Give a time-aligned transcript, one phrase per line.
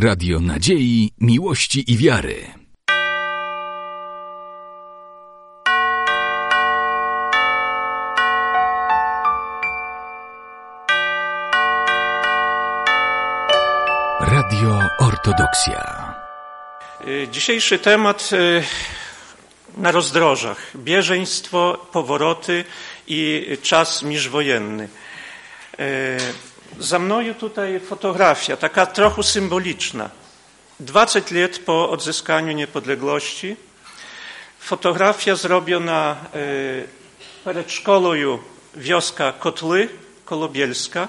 [0.00, 2.46] Radio Nadziei, Miłości i Wiary.
[14.20, 16.14] Radio Ortodoksja.
[17.06, 18.62] Y, Dzisiejszy temat y,
[19.76, 20.70] na rozdrożach.
[20.76, 22.64] Bieżeństwo, powroty
[23.06, 24.88] i czas międzywojenny.
[26.80, 30.10] Za mną tutaj fotografia, taka trochę symboliczna.
[30.80, 33.56] 20 lat po odzyskaniu niepodległości.
[34.58, 36.16] Fotografia zrobiona
[37.46, 38.38] e, przed szkołą
[38.76, 39.88] wioska Kotły,
[40.24, 41.08] Kolobielska.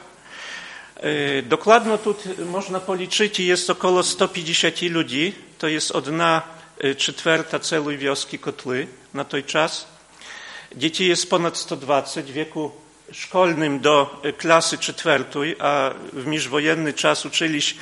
[0.96, 2.16] E, Dokładno tu
[2.46, 5.36] można policzyć, jest około 150 ludzi.
[5.58, 6.42] To jest odna
[6.80, 9.88] e, czwarta całej wioski Kotły na ten czas.
[10.76, 12.72] Dzieci jest ponad 120 w wieku
[13.12, 17.76] szkolnym do klasy czwartej, a w międzywojenny czas uczyli się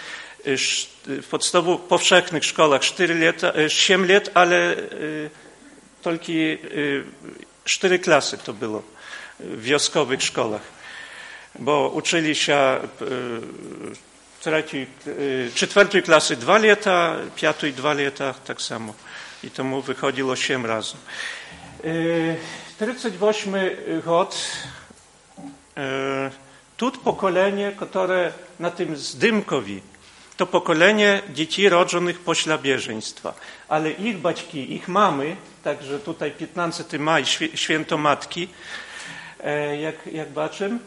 [1.06, 4.76] w podstawowych powszechnych szkołach 4 lata, 7 lat, ale
[6.04, 6.26] tylko
[7.64, 8.84] 4 klasy to było
[9.40, 10.78] w wioskowych szkołach
[11.60, 12.80] bo uczyli się
[14.40, 14.88] trzeciej,
[15.56, 18.94] czwartej klasy dwa lata, piątej dwa lata, tak samo.
[19.44, 20.96] I tomu wychodziło osiem razy.
[22.80, 23.56] 38
[24.06, 24.32] rok.
[26.78, 29.82] Tu pokolenie, które na tym zdymkowi,
[30.38, 33.34] to pokolenie dzieci rodzonych pośla bieżeństwa.
[33.70, 38.48] Ale ich baćki, ich mamy, także tutaj 15 maj, święto matki,
[39.82, 40.78] jak, jak baczę,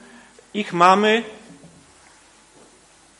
[0.55, 1.23] ich mamy,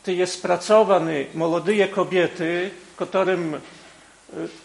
[0.03, 3.59] to jest pracowane młode kobiety, którym,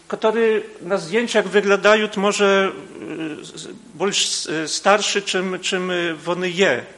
[0.08, 2.72] które na zdjęciach wyglądają może
[3.94, 4.26] bardziej
[4.66, 5.92] starsze, czym, czym
[6.26, 6.95] one je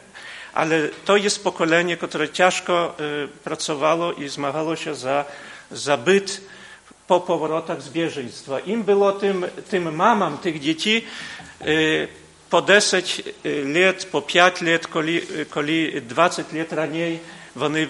[0.59, 5.25] ale to jest pokolenie, które ciężko y, pracowało i zmagało się za,
[5.71, 6.41] za byt
[7.07, 8.61] po powrotach z bieżyństwa.
[8.61, 11.05] Im było tym, tym mamam tych dzieci
[11.67, 12.09] y,
[12.51, 17.19] po 10 y, lat, po 5 lat, koli, koli 20 lat raniej
[17.55, 17.89] вони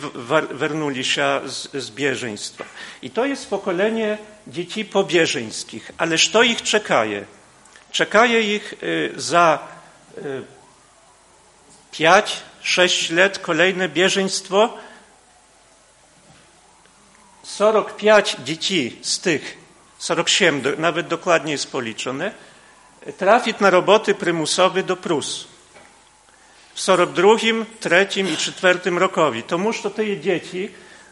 [0.50, 2.66] вернулися з, з біженства.
[3.02, 5.90] І то є покоління дітей побіженських.
[5.96, 7.26] Але що їх чекає?
[7.90, 8.74] Чекає їх
[9.16, 9.60] за
[11.90, 14.78] 5, 6 lat kolejne bieżeństwo.
[17.54, 19.58] 45 dzieci z tych,
[20.00, 22.32] 47 nawet dokładnie jest policzone,
[23.16, 25.48] trafić na roboty prymusowe do Prus.
[26.74, 29.42] W 42, 3 i 4 rokowi.
[29.42, 30.70] To muszą te dzieci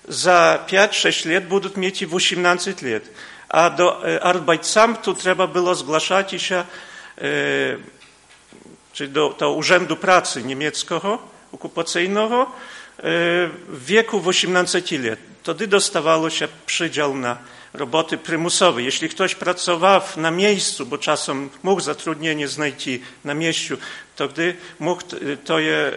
[0.09, 3.03] za 5-6 lat będą mieć 18 lat.
[3.49, 6.65] A do e, arbajcamtu trzeba było zgłaszać się e,
[8.93, 11.19] czy do, do Urzędu Pracy Niemieckiego,
[11.57, 12.49] okupacyjnego, e,
[13.69, 15.19] w wieku 18 lat.
[15.43, 17.39] Wtedy dostawało się przydział na
[17.75, 18.83] roboty prymusowe.
[18.83, 22.89] Jeśli ktoś pracował na miejscu, bo czasem mógł zatrudnienie znaleźć
[23.25, 23.77] na miejscu,
[24.17, 25.03] to gdy mógł
[25.45, 25.93] to je,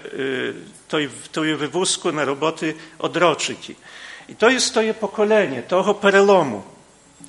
[0.88, 3.72] to, je, to je wywózku na roboty odroczyć.
[4.30, 6.64] I to jest to je pokolenie, toho perelomu.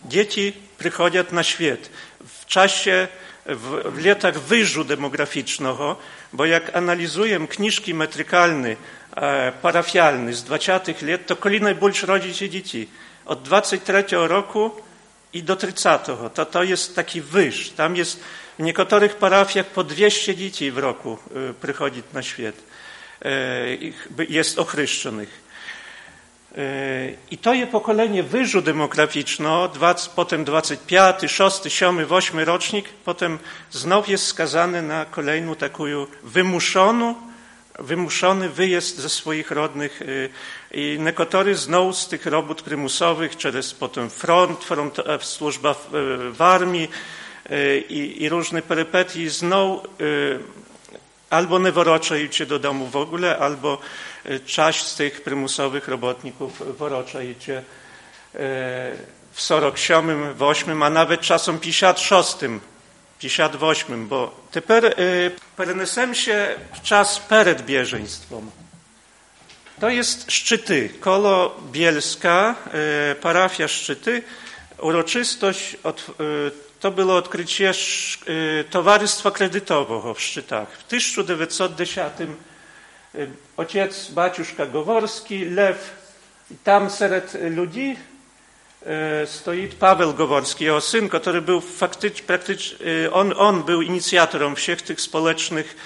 [0.05, 3.09] Dzieci przychodzą na świat w czasie,
[3.47, 5.97] w, w latach wyżu demograficznego,
[6.33, 8.77] bo jak analizuję kniżki metrykalne,
[9.17, 12.89] e, parafialne z 20 lat, to koli najbardziej rodzi się dzieci
[13.25, 14.71] od 23 roku
[15.33, 15.89] i do 30.
[16.35, 17.71] To, to jest taki wyż.
[17.71, 18.21] Tam jest
[18.59, 21.19] w niektórych parafiach po 200 dzieci w roku
[21.63, 22.55] przychodzi na świat.
[24.29, 25.50] Jest ochryszczonych.
[27.31, 29.71] I to jest pokolenie wyżu demograficznego,
[30.17, 33.39] potem 25, 6, 7, 8 rocznik, potem
[33.71, 35.85] znów jest skazany na kolejną taką
[36.23, 37.15] wymuszoną,
[37.79, 40.01] wymuszony wyjazd ze swoich rodnych
[40.71, 45.89] i niektórzy znowu z tych robót prymusowych, przez potem front, front służba w,
[46.33, 46.89] w armii
[47.89, 49.83] i, i różne perypetii, znowu
[51.31, 53.79] albo nie wracajcie do domu w ogóle, albo
[54.27, 57.63] Y, Część z tych prymusowych robotników y, w idzie
[59.33, 62.37] w 47, w 8, a nawet czasem 56,
[63.19, 68.51] 58, bo teper y, przenesem się w czas przed bieżeństwem.
[69.81, 72.55] To jest Szczyty, kolo Bielska,
[73.21, 74.23] parafia Szczyty,
[74.79, 75.77] uroczystość,
[76.81, 77.73] to było odkrycie
[78.71, 80.69] Towarzystwa Kredytowego w Szczytach.
[80.79, 82.13] W 1910
[83.15, 86.01] Y, ojciec Baciuszka Goworski, Lew.
[86.65, 87.97] Tam seret ludzi
[89.23, 92.37] y, stoi Paweł Goworski, jego syn, który był faktycznie,
[92.87, 95.77] y, on, on był inicjatorem wszystkich tych społecznych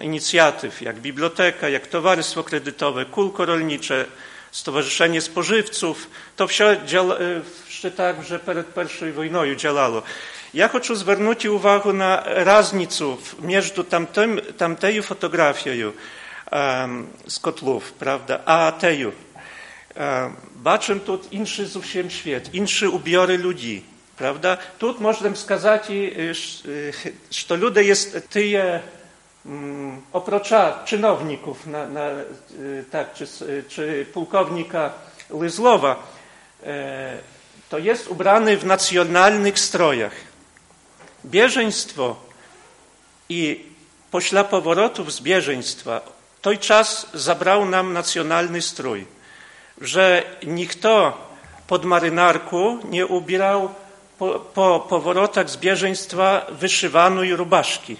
[0.00, 4.04] inicjatyw, jak biblioteka, jak towarzystwo kredytowe, kulko rolnicze,
[4.50, 6.10] Stowarzyszenie Spożywców.
[6.36, 7.18] To wszystko
[7.66, 10.02] jeszcze tak, że przed pierwszą wojną działało.
[10.53, 15.93] Я хочу звернути увагу на різницю між тамтим, тамтею фотографією
[16.53, 16.89] е,
[17.27, 19.13] з котлів, правда, а тею.
[19.97, 23.83] Е, бачимо тут інший зовсім світ, інші убіори людей.
[24.21, 24.57] Prawda?
[24.77, 25.87] Tu możemy сказать,
[27.31, 28.79] że ludzie jest tyje
[30.13, 32.09] oprocza czynowników, na, na,
[32.91, 33.25] tak, czy,
[33.69, 34.93] czy pułkownika
[35.29, 36.03] Lyzlowa,
[37.69, 40.11] to jest ubrany w nacjonalnych strojach.
[41.26, 42.16] Bieżeństwo
[43.28, 43.64] i
[44.10, 46.00] pośla powrotów z bieżeństwa,
[46.42, 49.06] toj czas zabrał nam nacjonalny strój,
[49.80, 51.18] że nikto
[51.66, 53.74] pod marynarku nie ubierał
[54.18, 57.96] po, po powrotach z bieżeństwa wyszywanej rubaszki.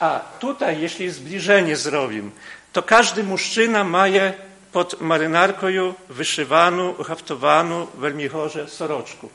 [0.00, 2.30] A tutaj, jeśli zbliżenie zrobimy,
[2.72, 4.32] to każdy mężczyzna ma je
[4.72, 5.66] pod marynarką
[6.08, 9.28] wyszywaną, haftowaną w elmichorze soroczku.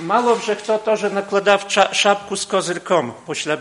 [0.00, 1.58] Mało że kto to, że nakładał
[1.92, 3.56] szapku z kozyrką pośla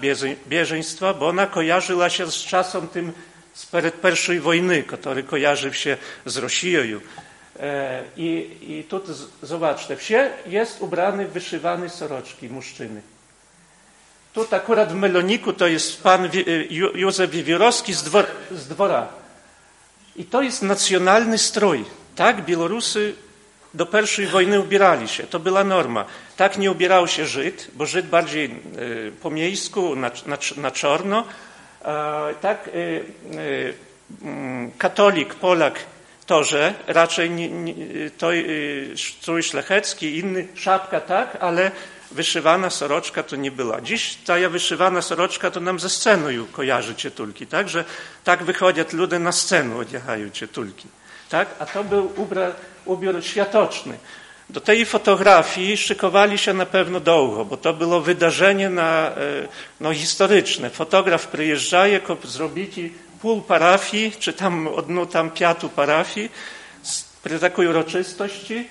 [0.48, 3.14] bieżeństwa, bo ona kojarzyła się z czasem tym
[3.54, 6.82] spred pierwszej wojny, który kojarzył się z Rosją.
[8.18, 9.02] I, I tu
[9.42, 13.02] zobaczcie, wsie jest ubrany, wyszywany soroczki mężczyzny.
[14.34, 16.30] Tu akurat w Meloniku to jest pan
[16.94, 19.08] Józef Wiewiórowski z, dwor, z dwora.
[20.16, 21.86] I to jest nacjonalny strój.
[22.16, 23.14] Tak Białorusy
[23.74, 25.24] do pierwszej wojny ubierali się.
[25.24, 26.06] To była norma.
[26.38, 28.56] Tak nie ubierał się Żyd, bo Żyd bardziej
[29.22, 31.24] po miejsku, na, na, na czarno.
[32.42, 32.70] Tak
[34.78, 35.80] katolik, Polak
[36.26, 37.74] to, że raczej nie, nie,
[38.18, 38.28] to
[38.96, 41.72] strój szlachecki, inny, szapka tak, ale
[42.12, 43.82] wyszywana soroczka to nie była.
[43.82, 47.70] Dziś ta wyszywana soroczka to nam ze sceną kojarzy cietulki, tak?
[47.70, 47.86] Że
[48.24, 50.88] tak wychodzą ludzie na scenę, odjechają cietulki.
[51.30, 51.48] Tak?
[51.60, 52.52] A to był ubra,
[52.86, 53.98] ubiór światoczny.
[54.50, 59.12] Do tej fotografii szykowali się na pewno długo, bo to było wydarzenie na,
[59.80, 60.70] no, historyczne.
[60.70, 62.80] Fotograf przyjeżdżaje, zrobić
[63.22, 66.32] pół parafii, czy tam odnu tam piatu parafii,
[67.24, 68.68] przy takiej uroczystości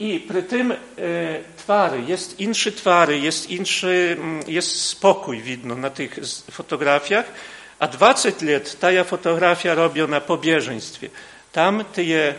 [0.00, 0.74] i przy tym
[1.66, 4.16] twary, jest inszy twary, jest inszy,
[4.46, 6.18] jest spokój widno na tych
[6.50, 7.24] fotografiach,
[7.78, 11.10] a 20 lat ta fotografia robiona po bieżeństwie.
[11.52, 12.34] Tam tyje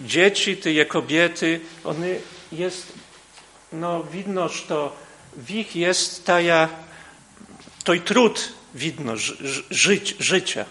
[0.00, 2.08] dzieci, tyje kobiety, one
[2.52, 2.92] jest,
[3.72, 4.90] no widno, że
[5.36, 6.68] w ich jest taja,
[7.84, 9.12] toj trud widno
[9.70, 10.64] żyć, życia.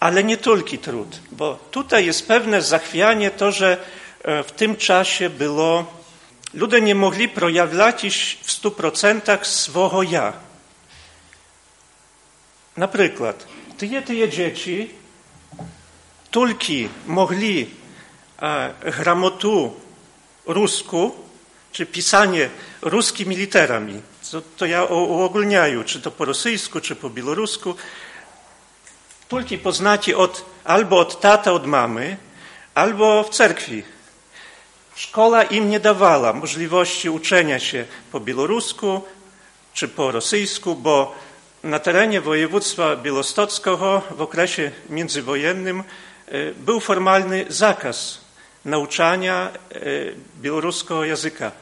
[0.00, 3.76] Ale nie tylko trud, bo tutaj jest pewne zachwianie to, że
[4.24, 6.02] w tym czasie było,
[6.54, 10.32] ludzie nie mogli projawiać w stu procentach swojego ja.
[12.76, 13.46] Na przykład,
[13.78, 14.90] tyje, tyje dzieci
[16.30, 17.85] tylko mogli e,
[18.98, 19.74] gramotu
[20.46, 21.14] rusku,
[21.72, 22.50] czy pisanie
[22.82, 27.74] ruskimi literami, to, to ja uogólniаю, czy to po rosyjsku, czy po białorusku,
[29.28, 32.16] tylko poznać od, albo od tata, od mamy,
[32.74, 33.82] albo w cerkwi.
[34.94, 39.02] Szkoła im nie dawała możliwości uczenia się po białorusku
[39.74, 41.14] czy po rosyjsku, bo
[41.62, 45.84] na terenie województwa białostockiego w okresie międzywojennym
[46.56, 48.25] był formalny zakaz
[48.66, 49.50] nauczania
[50.40, 51.52] białoruskiego języka.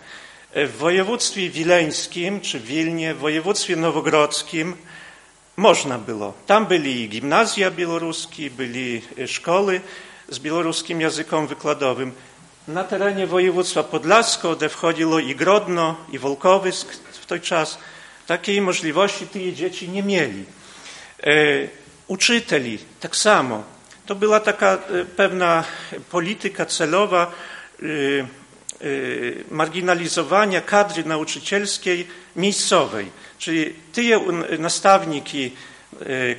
[0.55, 4.77] W województwie wileńskim czy w Wilnie, w województwie nowogrodzkim
[5.57, 6.35] można było.
[6.47, 9.81] Tam byli gimnazja białoruskie, byli szkoły
[10.29, 12.13] z białoruskim językiem wykładowym.
[12.69, 17.79] Na terenie województwa podlaskiego, gdzie wchodziło i Grodno, i Wolkowysk w ten czas,
[18.27, 20.45] takiej możliwości te dzieci nie mieli.
[21.23, 21.33] E,
[22.09, 23.63] uczyteli tak samo.
[24.07, 24.79] To była taka
[25.17, 25.65] pewna
[26.11, 27.33] polityka celowa
[29.51, 33.11] marginalizowania kadry nauczycielskiej miejscowej.
[33.39, 34.03] Czyli te
[34.59, 35.57] nastawniki,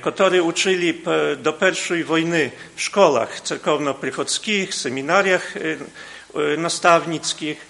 [0.00, 1.02] które uczyli
[1.36, 5.54] do pierwszej wojny w szkołach cerkowno-prychodzkich, seminariach
[6.58, 7.66] nastawnickich,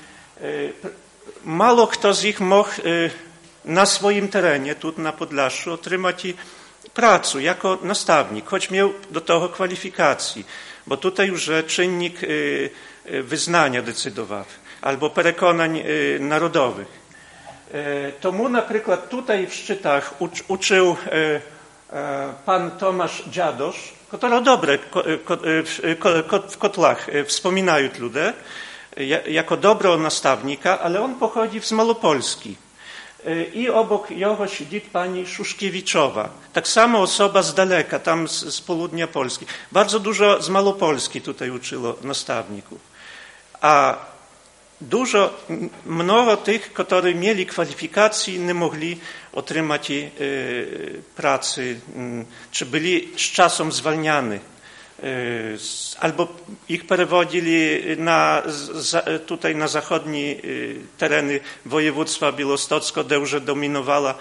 [1.45, 2.71] mało kto z nich mógł
[3.65, 6.27] na swoim terenie, tu na Podlaszu, otrzymać
[6.97, 10.47] pracę jako nastawnik, choć miał do tego kwalifikacji,
[10.87, 12.21] bo tutaj już czynnik
[13.23, 14.45] wyznania decydował,
[14.83, 15.83] albo przekonań
[16.21, 17.07] narodowych.
[18.21, 20.15] To mu na przykład tutaj w Szczytach
[20.49, 20.97] uczył
[22.45, 24.79] pan Tomasz Dziadosz, który dobre
[26.49, 28.33] w kotlach wspominają ludzie,
[29.27, 32.57] jako dobro nastawnika, ale on pochodzi z Malopolski.
[33.55, 36.29] I obok jego siedzi pani Szuszkiewiczowa.
[36.53, 39.47] Tak samo osoba z daleka, tam z, z południa Polski.
[39.73, 42.81] Bardzo dużo z Malopolski tutaj uczyło nastawników.
[43.61, 43.99] A
[44.81, 45.35] dużo,
[45.87, 49.01] mnogo tych, którzy mieli kwalifikacji, nie mogli
[49.33, 54.39] otrzymać y, pracy, y, czy byli z czasem zwalniani.
[55.05, 55.59] Y,
[56.01, 56.29] albo
[56.69, 58.43] ich przewodzili na,
[59.27, 60.37] tutaj na zachodnie
[60.99, 64.15] tereny województwa białostocko, gdzie dominowała,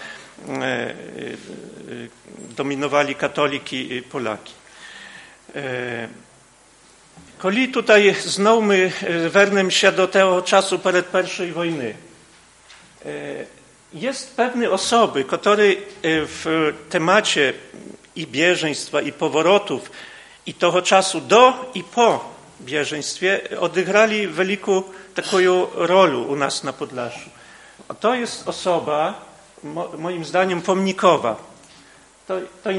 [2.57, 4.53] dominowali katoliki i Polaki.
[7.37, 8.91] Koli tutaj znowu my
[9.29, 11.95] wernemy się do tego czasu przed I wojny.
[13.93, 15.67] Jest pewne osoby, które
[16.03, 17.53] w temacie
[18.15, 19.91] i bieżeństwa, i powrotów,
[20.45, 24.83] i tego czasu do i po bieżeństwie odegrali wielką
[25.15, 25.37] taką
[25.73, 27.29] rolę u nas na Podlaszu.
[27.87, 29.25] A to jest osoba,
[29.97, 31.55] moim zdaniem, pomnikowa.
[32.27, 32.33] To,
[32.63, 32.71] to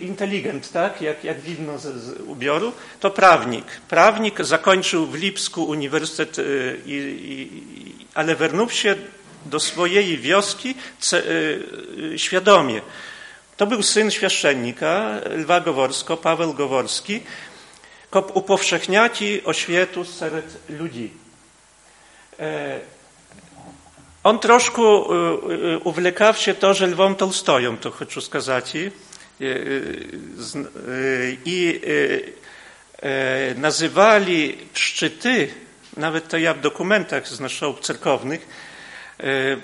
[0.00, 3.64] inteligent, tak, jak, jak widno z, z, ubioru, to prawnik.
[3.88, 6.38] Prawnik zakończył w Lipsku uniwersytet,
[6.86, 7.48] i,
[8.14, 8.94] ale wernął się
[9.46, 12.80] do swojej wioski ce, y, świadomie.
[13.56, 17.20] To był syn świaszczennika Lwa Goworsko, Paweł Goworski,
[18.10, 21.10] kop upowszechniaci oświetu wśród ludzi.
[22.40, 22.80] E,
[24.24, 24.82] on troszkę
[25.84, 28.72] uwlekał się to, że Lwom Tolstoją, to chcę skazać,
[31.44, 31.80] i
[33.56, 35.48] nazywali szczyty,
[35.96, 38.48] nawet to ja w dokumentach z naszych cerkownych,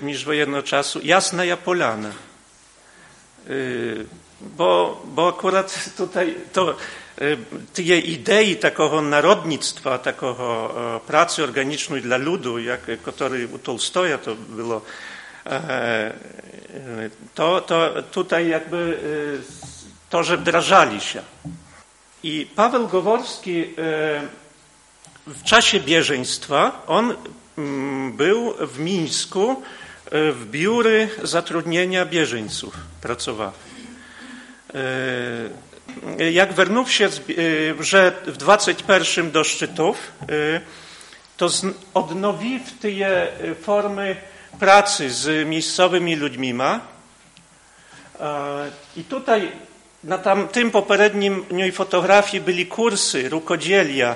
[0.01, 2.11] międzywojennego czasu, Jasna Japolana.
[4.41, 6.75] Bo, bo akurat tutaj to
[7.73, 14.81] tej idei takiego narodnictwa, takiego pracy organicznej dla ludu, jak który u Tolstoja to było,
[17.35, 18.97] to, to tutaj jakby
[20.09, 21.21] to, że wdrażali się.
[22.23, 23.75] I Paweł Goworski
[25.27, 27.13] w czasie bieżeństwa, on
[28.11, 29.63] był w Mińsku
[30.11, 33.51] w biury zatrudnienia bieżeńców pracował.
[36.31, 37.09] Jak wernął się,
[37.79, 40.11] że w 21 do szczytów,
[41.37, 41.49] to
[41.93, 42.89] odnowił te
[43.61, 44.15] formy
[44.59, 46.53] pracy z miejscowymi ludźmi.
[48.97, 49.51] I tutaj
[50.03, 54.15] na tam, tym poprzednim fotografii byli kursy rukodzielia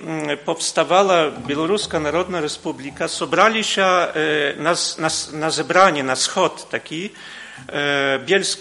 [0.45, 4.15] powstawała Białoruska Narodna Republika, sobrali się e,
[4.57, 7.11] na, na, na zebranie, na schod taki,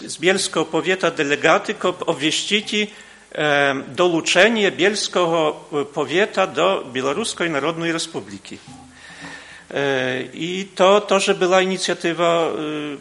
[0.06, 2.74] z Bielskiego powiata delegaty, kop obwieścić
[3.88, 5.56] долучenie Bielskiego
[5.94, 8.58] powiata do Białoruskiej Narodnej Republiki.
[10.34, 12.52] I to, to, że była inicjatywa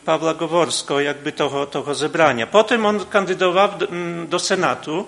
[0.06, 2.48] Pawła Goworsko, jakby tego, tego zebrania.
[2.48, 3.88] Potem on kandydował do,
[4.28, 5.06] do Senatu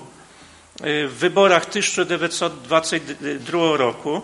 [0.83, 4.21] w wyborach 1922 roku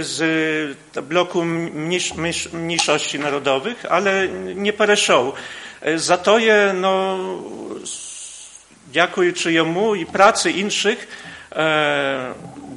[0.00, 2.12] z, bloku mniejsz,
[2.52, 5.32] mniejszości narodowych, ale nie przeszedł.
[5.96, 7.18] Za to je, no,
[8.92, 11.08] dziękując jemu i pracy innych,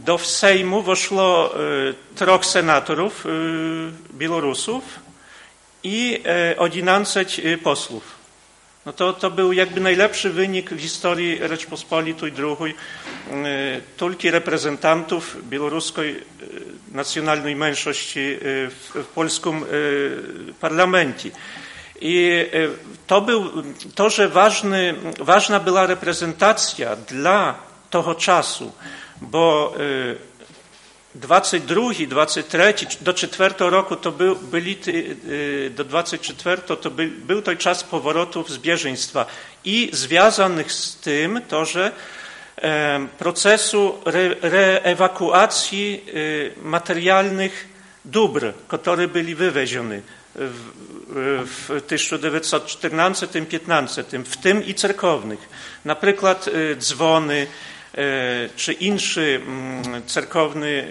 [0.05, 1.53] do Sejmu weszło
[2.15, 3.25] troch senatorów
[4.13, 4.83] Białorusów
[5.83, 6.23] i
[6.73, 7.25] 11
[7.63, 8.16] posłów.
[8.87, 12.73] No to, to był jakby najlepszy wynik w historii Rzeczpospolitej II.
[13.97, 16.23] Tylko reprezentantów białoruskiej
[16.91, 19.65] nacjonalnej mniejszości w, w polskim
[20.59, 21.31] parlamencie.
[22.01, 22.45] I
[23.07, 23.51] to, był,
[23.95, 27.55] to że ważny, ważna była reprezentacja dla
[27.89, 28.71] tego czasu,
[29.21, 29.73] bo
[31.17, 34.77] 22, 23, do 4 roku to był, byli,
[35.69, 38.57] do 24 to był, był to czas powrotów z
[39.65, 41.91] i związanych z tym to, że
[43.17, 46.05] procesu re, reewakuacji
[46.61, 47.67] materialnych
[48.05, 50.01] dóbr, które byli wywiezione
[50.35, 50.71] w,
[51.45, 55.49] w 1914-15, w tym i cerkownych.
[55.85, 57.47] Na przykład dzwony,
[58.55, 59.41] czy inny
[60.05, 60.87] cerkowny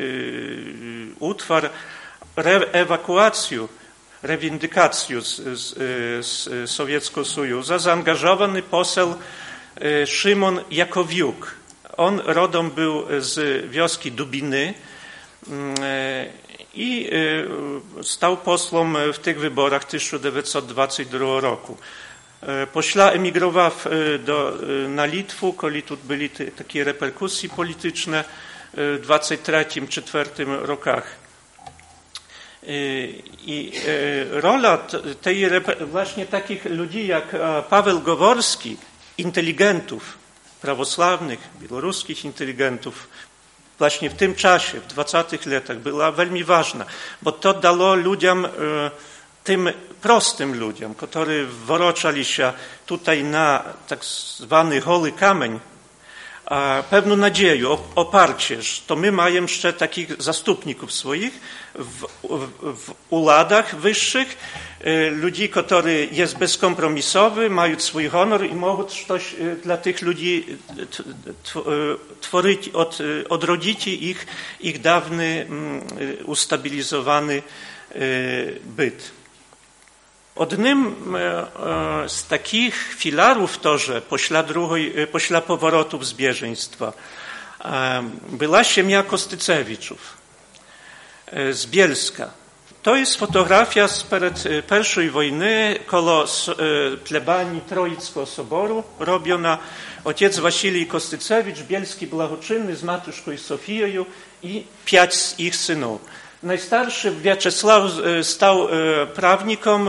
[1.19, 1.71] utwar
[2.37, 3.69] reewakuację,
[4.23, 5.75] rewindykację z, z,
[6.27, 9.15] z Sowieckiego Sojuszu zaangażowany poseł
[10.07, 11.55] Szymon Jakowiuk.
[11.97, 14.75] On rodom był z wioski Dubiny
[16.75, 17.11] i
[18.03, 21.77] stał posłem w tych wyborach 1922 roku.
[22.73, 23.71] Pośla emigrował
[24.25, 28.25] do, na Litwu, kiedy tu byli te, takie reperkusje polityczne
[28.75, 31.16] w 23-24 rokach.
[33.47, 33.73] I
[34.31, 34.78] rola
[35.21, 35.50] tej,
[35.81, 37.37] właśnie takich ludzi jak
[37.69, 38.76] Paweł Goworski,
[39.19, 40.19] inteligentów
[40.61, 43.09] prawosławnych, białoruskich inteligentów,
[43.78, 46.85] właśnie w tym czasie, w 20 latach, była bardzo ważna,
[47.23, 48.49] bo to dało ludziom,
[49.45, 49.71] tym
[50.07, 52.53] prostym ludziom, którzy woroczali się
[52.87, 55.61] tutaj na tak zwany holy kamień,
[56.91, 61.41] pewną nadzieję, oparcie, że to my mamy jeszcze takich zastupników swoich
[61.75, 64.37] w, w, w uladach wyższych,
[65.11, 70.47] ludzi, którzy jest bezkompromisowy, mają swój honor i mogą coś dla tych ludzi
[72.21, 72.99] tworzyć, od,
[73.29, 74.27] odrodzić ich,
[74.61, 75.47] ich dawny
[76.25, 77.43] ustabilizowany
[78.65, 79.17] byt.
[80.36, 80.96] Одним
[82.08, 86.94] z takich filarów torze pośla, drugiej, pośla powrotów z bieżeństwa
[88.30, 90.18] była siemia Kostycewiczów
[91.51, 92.30] z Bielska.
[92.84, 96.25] To jest fotografia spred pierwszej wojny koło
[97.03, 99.58] plebanii Troickiego Soboru robiona.
[100.06, 104.06] Ojciec Wasilij Kostycewicz, bielski blagoczynny z matuszką Sofiją
[104.44, 106.01] i pięć z ich synów.
[106.43, 107.83] Najstarszy Wiaczesław
[108.23, 108.69] stał
[109.14, 109.88] prawnikiem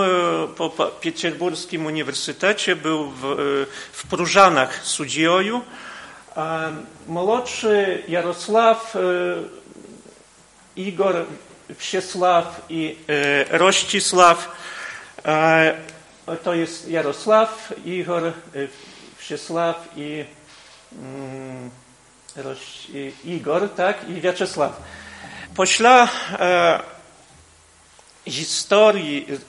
[0.57, 0.69] po
[1.01, 3.35] Pieterburskim Uniwersytecie, był w,
[3.91, 5.61] w Próżanach sędzią.
[7.07, 8.97] Młodszy Jarosław,
[10.75, 11.25] Igor,
[11.77, 12.97] Wsiesław i
[13.49, 14.51] Rościsław.
[16.43, 18.31] To jest Jarosław, Igor,
[19.17, 20.25] Wsiesław i
[23.25, 24.81] Igor, tak, i Wiaczesław.
[25.59, 26.79] E,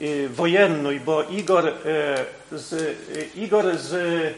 [0.01, 1.73] e, wojennej, bo Igor, e,
[2.51, 2.97] z,
[3.35, 4.33] Igor z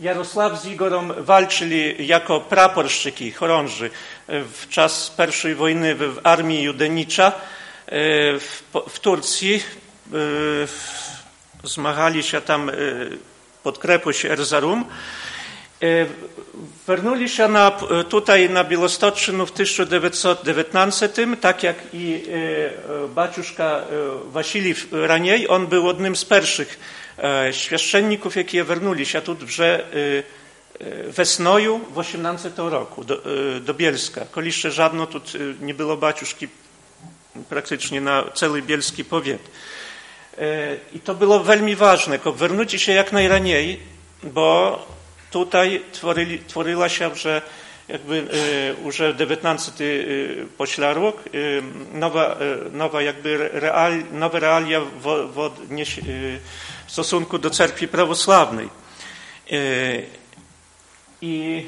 [0.00, 3.90] Jarosław z Igorem walczyli jako praporszczyki, chorąży
[4.28, 7.32] w czas pierwszej wojny w armii Judenicza
[8.40, 9.62] w, w Turcji.
[11.64, 12.70] Zmagali się tam
[13.62, 14.84] pod krepość Erzarum.
[16.86, 17.70] Wernuli się na,
[18.08, 21.08] tutaj na Białostocznę w 1919,
[21.40, 22.22] tak jak i
[23.14, 23.80] baciuszka
[24.24, 25.48] Wasilij raniej.
[25.48, 26.80] On był jednym z pierwszych
[27.52, 29.84] świeszczenników, jakie wernuli się tu że
[31.08, 33.04] wesnoju w 18 roku
[33.64, 34.26] do, Bielska.
[34.30, 35.20] Koliszcze żadno tu
[35.60, 36.48] nie było baciuszki
[37.48, 39.40] praktycznie na cały bielski powiat.
[40.92, 43.80] I to było veľmi ważne, wernąć się jak najraniej,
[44.22, 44.78] bo
[45.30, 45.82] tutaj
[46.46, 47.42] tworzyła się, że
[47.88, 48.26] jakby
[48.84, 49.78] już XIX
[50.58, 51.22] poślarok,
[51.92, 52.36] nowa,
[52.72, 55.50] nowa jakby real, nowe realia w, w,
[56.86, 58.68] w stosunku do cerkwi prawosławnej.
[61.22, 61.66] I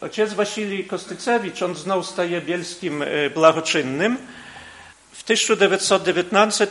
[0.00, 3.04] ojciec Wasilij Kostycewicz, on znowu staje bielskim
[3.34, 4.18] blagoczynnym.
[5.12, 6.66] W 1919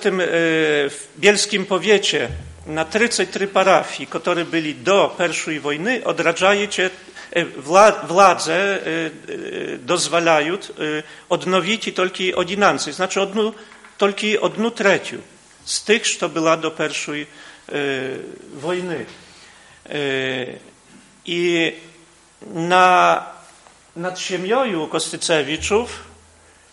[0.90, 2.30] w bielskim powiecie
[2.68, 6.90] na 33 parafii, które byli do pierwszej wojny, odradzajecie
[8.08, 8.80] władze
[9.80, 10.58] dozwalają
[11.30, 13.54] odnowić tylko ordynację, znaczy odnu,
[13.98, 15.18] tylko odnu trzecią
[15.66, 17.28] z tych, co była do pierwszej
[18.54, 19.06] wojny.
[21.26, 21.72] I
[22.42, 23.26] na,
[23.96, 26.04] nad ziemią Kostycewiczów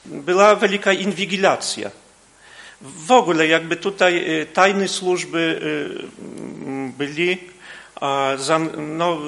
[0.05, 1.91] była wielka inwigilacja.
[2.85, 5.61] W ogóle jakby tutaj tajne służby
[6.99, 7.39] byli,
[8.77, 9.19] no,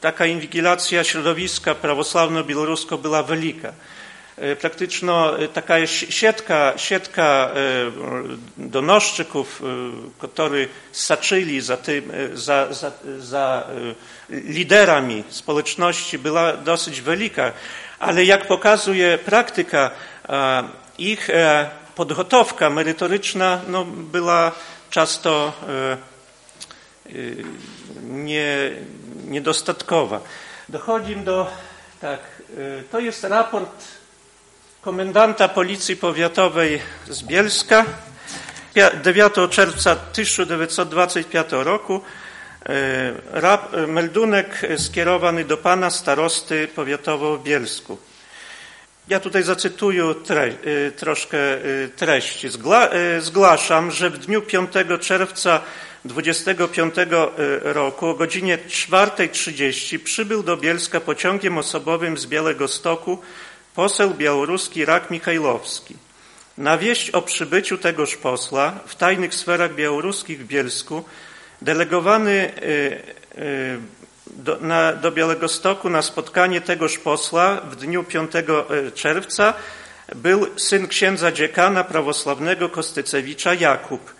[0.00, 3.72] taka inwigilacja środowiska prawosławno-białoruskiego była wielka.
[4.60, 5.12] Praktycznie
[5.52, 7.50] taka siatka, siatka
[8.56, 9.62] donoszczyków,
[10.18, 13.66] którzy saczyli za, tym, za, za, za
[14.30, 17.52] liderami społeczności, była dosyć wielka.
[17.98, 19.90] Ale jak pokazuje praktyka,
[20.98, 21.28] ich
[22.00, 24.52] podgotowka merytoryczna no, była
[24.90, 25.52] często
[28.02, 28.70] nie,
[29.24, 30.20] niedostatkowa.
[30.68, 31.46] dochodzimy do,
[32.00, 32.20] tak,
[32.90, 33.84] to jest raport
[34.80, 37.84] komendanta Policji Powiatowej z Bielska
[39.02, 42.00] 9 czerwca 1925 roku
[43.30, 48.09] rap, meldunek skierowany do pana starosty powiatowo w Bielsku.
[49.10, 50.54] Ja tutaj zacytuję tre,
[50.96, 51.38] troszkę
[51.96, 52.48] treści.
[52.48, 52.88] Zgla,
[53.20, 54.70] zgłaszam, że w dniu 5
[55.00, 55.60] czerwca
[56.04, 56.94] 25
[57.62, 63.18] roku o godzinie 4.30 przybył do Bielska pociągiem osobowym z Białego Stoku
[63.74, 65.96] poseł białoruski Rak Michajlowski.
[66.58, 71.04] Na wieść o przybyciu tegoż posła w tajnych sferach białoruskich w Bielsku
[71.62, 72.52] delegowany
[74.36, 78.30] do, na, do Białegostoku na spotkanie tegoż posła w dniu 5
[78.94, 79.54] czerwca
[80.14, 84.14] był syn księdza dziekana prawosławnego Kostycewicza Jakub,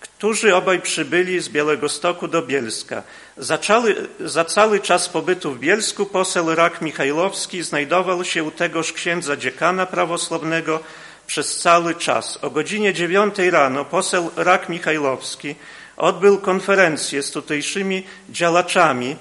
[0.00, 3.02] którzy obaj przybyli z Białegostoku do Bielska.
[3.36, 8.92] Za cały, za cały czas pobytu w Bielsku poseł Rak Michajlowski znajdował się u tegoż
[8.92, 10.80] księdza dziekana prawosławnego
[11.26, 12.38] przez cały czas.
[12.42, 15.54] O godzinie dziewiątej rano poseł Rak Michajlowski
[15.98, 19.16] odbył konferencję z tutejszymi działaczami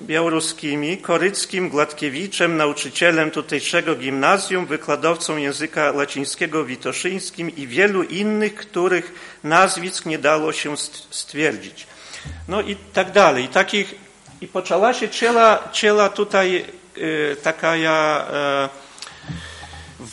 [0.00, 10.06] białoruskimi, Koryckim, Gładkiewiczem, nauczycielem tutejszego gimnazjum, wykładowcą języka łacińskiego Witoszyńskim i wielu innych, których nazwisk
[10.06, 10.76] nie dało się
[11.10, 11.86] stwierdzić.
[12.48, 13.44] No i tak dalej.
[13.44, 13.94] I, takich,
[14.40, 16.64] i poczęła się ciela, ciela tutaj
[16.98, 18.26] y, taka ja,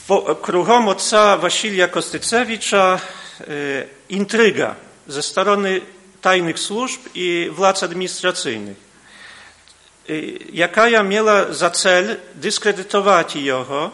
[0.10, 3.00] y, kruchom otca Wasilija Kostycewicza
[3.42, 4.76] y, intryga
[5.08, 5.82] ze strony
[6.22, 8.92] tajnych służb i władz administracyjnych
[10.54, 13.92] jaka miała za cel dyskredytować jego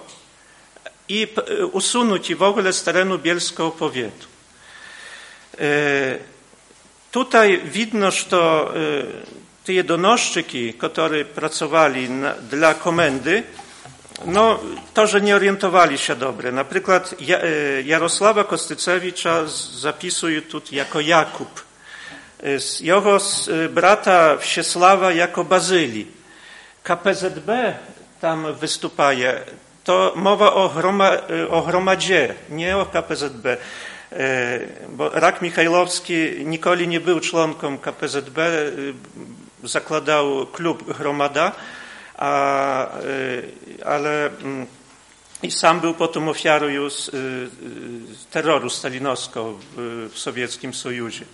[1.09, 1.27] i
[1.71, 4.27] usunąć w ogóle z terenu bielskiego powietu.
[7.11, 8.25] Tutaj widno, że
[9.65, 12.09] te donoszczyki, które pracowali
[12.49, 13.43] dla komendy,
[14.25, 14.59] no,
[14.93, 16.51] to, że nie orientowali się dobrze.
[16.51, 17.15] Na przykład
[17.83, 19.45] Jarosława Kostycewicza
[19.79, 21.67] zapisuje tu jako Jakub
[22.57, 23.17] z jego
[23.69, 26.07] brata Wsiesława jako Bazyli.
[26.83, 27.49] KPZB
[28.21, 29.41] tam występuje.
[29.83, 31.11] To mowa o, groma,
[31.49, 33.57] o gromadzie, nie o KPZB.
[34.89, 38.39] Bo Rak Michajlowski nikoli nie był członkiem KPZB,
[39.63, 41.51] zakładał klub Gromada,
[42.17, 42.89] a,
[43.85, 44.29] ale
[45.43, 46.93] i sam był potem ofiarą już
[48.31, 51.25] terroru stalinowskiego w, Sowieckim Sojuzie.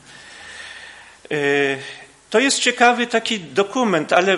[2.30, 4.38] To jest ciekawy taki dokument, ale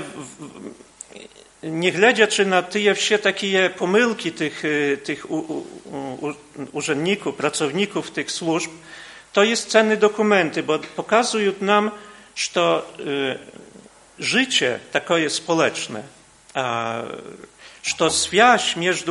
[1.64, 1.92] nie
[2.28, 4.64] czy na te wszystkie takie pomyłki tych,
[5.04, 5.66] tych u, u,
[6.72, 8.72] urzędników, pracowników tych służb,
[9.34, 11.92] to jest cenny dokumenty, bo pokazują nam,
[12.36, 12.84] że
[14.20, 16.04] życie takie społeczne,
[17.98, 19.04] to związek między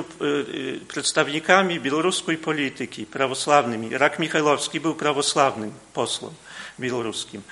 [0.89, 3.99] przedstawicielami białoruskiej polityki prawosławnymi.
[3.99, 6.33] Rak Michajlowski był prawosławnym posłem
[6.81, 7.43] białoruskim.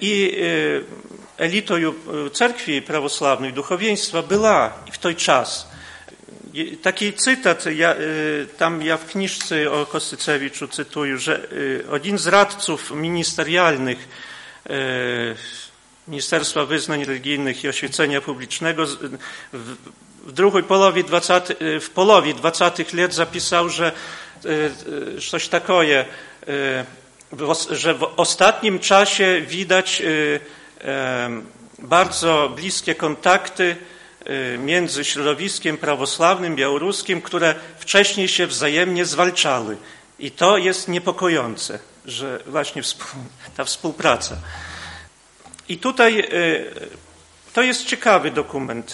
[0.00, 0.36] I
[1.36, 1.74] elitą
[2.32, 5.68] cerkwi prawosławnej, duchowieństwa była w ten czas.
[6.82, 7.94] Taki cytat, ja,
[8.56, 11.48] tam ja w kniżce o Kostycewiczu cytuję, że
[11.92, 14.08] jeden z radców ministerialnych
[16.08, 18.86] Ministerstwa Wyznań Religijnych i Oświecenia Publicznego
[19.52, 21.42] w, drugiej połowie 20,
[21.80, 23.92] w połowie 20 lat zapisał, że
[25.30, 26.04] coś takoje
[27.70, 30.02] że w ostatnim czasie widać
[31.78, 33.76] bardzo bliskie kontakty
[34.58, 39.76] między środowiskiem prawosławnym białoruskim, które wcześniej się wzajemnie zwalczały.
[40.18, 42.82] I to jest niepokojące, że właśnie
[43.56, 44.36] ta współpraca.
[45.68, 46.28] I tutaj
[47.52, 48.92] to jest ciekawy dokument.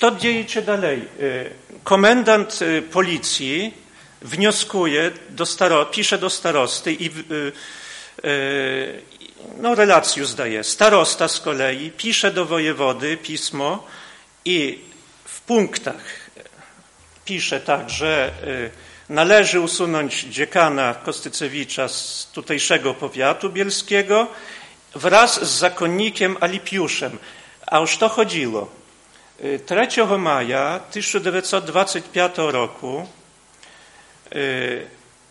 [0.00, 1.02] Co dzieje się dalej?
[1.84, 2.60] Komendant
[2.92, 3.74] policji
[4.22, 7.10] wnioskuje, do staro, pisze do starosty i
[9.58, 10.64] no, relację zdaje.
[10.64, 13.86] Starosta z kolei pisze do wojewody pismo
[14.44, 14.78] i
[15.24, 16.30] w punktach
[17.24, 18.32] pisze tak, że
[19.08, 24.26] należy usunąć dziekana Kostycewicza z tutejszego powiatu bielskiego
[24.94, 27.18] wraz z zakonnikiem Alipiuszem.
[27.66, 28.68] A już to chodziło.
[29.88, 33.06] 3 maja 1925 roku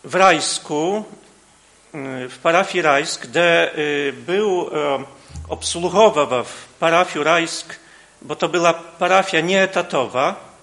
[0.04, 1.04] w Rajsku,
[2.28, 3.70] w parafii Rajsk, gdzie
[4.12, 4.70] był,
[5.48, 7.78] obsługiwał w parafiu Rajsk,
[8.22, 10.54] bo to była parafia nieetatowa,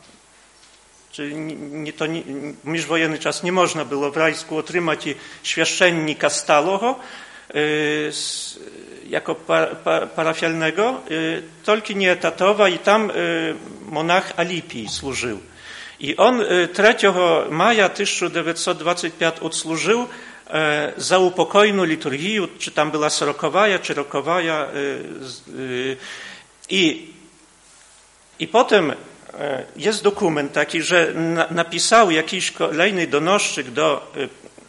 [1.11, 2.23] czyli nie, to nie,
[2.63, 5.05] międzywojenny czas nie można było w Rajsku otrzymać
[5.43, 6.99] święcennika stałego, z,
[9.09, 11.01] jako par, par, parafialnego,
[11.63, 13.11] tylko nie etatowa i tam
[13.89, 15.39] monach Alipi służył.
[15.99, 16.41] I on
[16.73, 16.83] 3
[17.49, 20.07] maja 1925 odsłużył
[20.97, 24.67] za upokojną liturgię, czy tam była sorokowaja, czy rokowaja.
[26.69, 27.07] I,
[28.39, 28.93] i potem
[29.75, 31.13] jest dokument taki, że
[31.51, 34.13] napisał jakiś kolejny donoszczyk do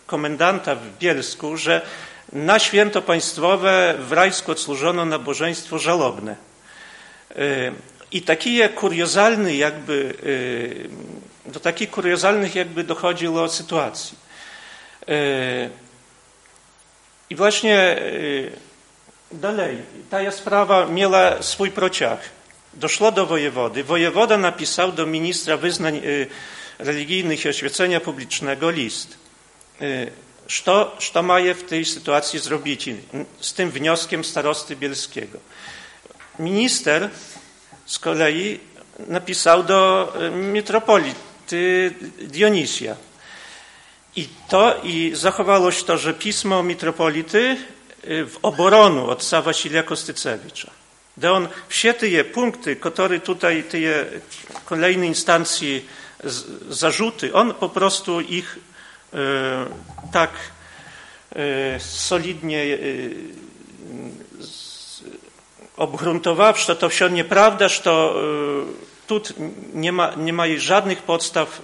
[0.07, 1.81] komendanta w Bielsku, że
[2.33, 6.37] na święto państwowe w Rajsku odsłużono nabożeństwo żalobne.
[8.13, 10.15] I takie kuriozalne jakby,
[11.47, 14.19] do takich kuriozalnych jakby dochodziło sytuacji.
[17.31, 17.97] I właśnie
[19.33, 19.79] dalej,
[20.11, 22.21] ta sprawa miała swój prociach.
[22.75, 23.85] Doszło do wojewody.
[23.85, 26.01] Wojewoda napisał do ministra wyznań
[26.79, 29.19] religijnych i oświecenia publicznego list.
[30.49, 32.91] Co, co maje w tej sytuacji zrobić
[33.41, 35.39] z tym wnioskiem starosty bielskiego.
[36.39, 37.11] Minister
[37.87, 38.61] z kolei
[38.99, 42.97] napisał do metropolity Dionisia.
[44.17, 47.57] I to i zachowało się to, że pismo metropolity
[48.05, 50.71] w obronu od Wasilija Kostycewicza.
[51.17, 53.79] Gdy on wszystkie te punkty, które tutaj te
[54.65, 55.87] kolejne instancji
[56.69, 58.59] zarzuty, on po prostu ich
[59.15, 59.67] E,
[60.13, 60.31] tak
[61.37, 62.79] e, solidnie e,
[65.77, 67.83] obgruntowawszy, to wsio nieprawda, że
[69.07, 69.21] tu
[69.75, 71.63] nie ma, nie ma żadnych podstaw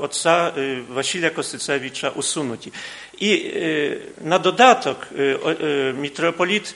[0.00, 0.52] ojca
[0.88, 2.68] Wasilia Kostycewicza usunąć.
[3.20, 3.52] I
[4.20, 5.08] na dodatek
[5.94, 6.74] mitropolit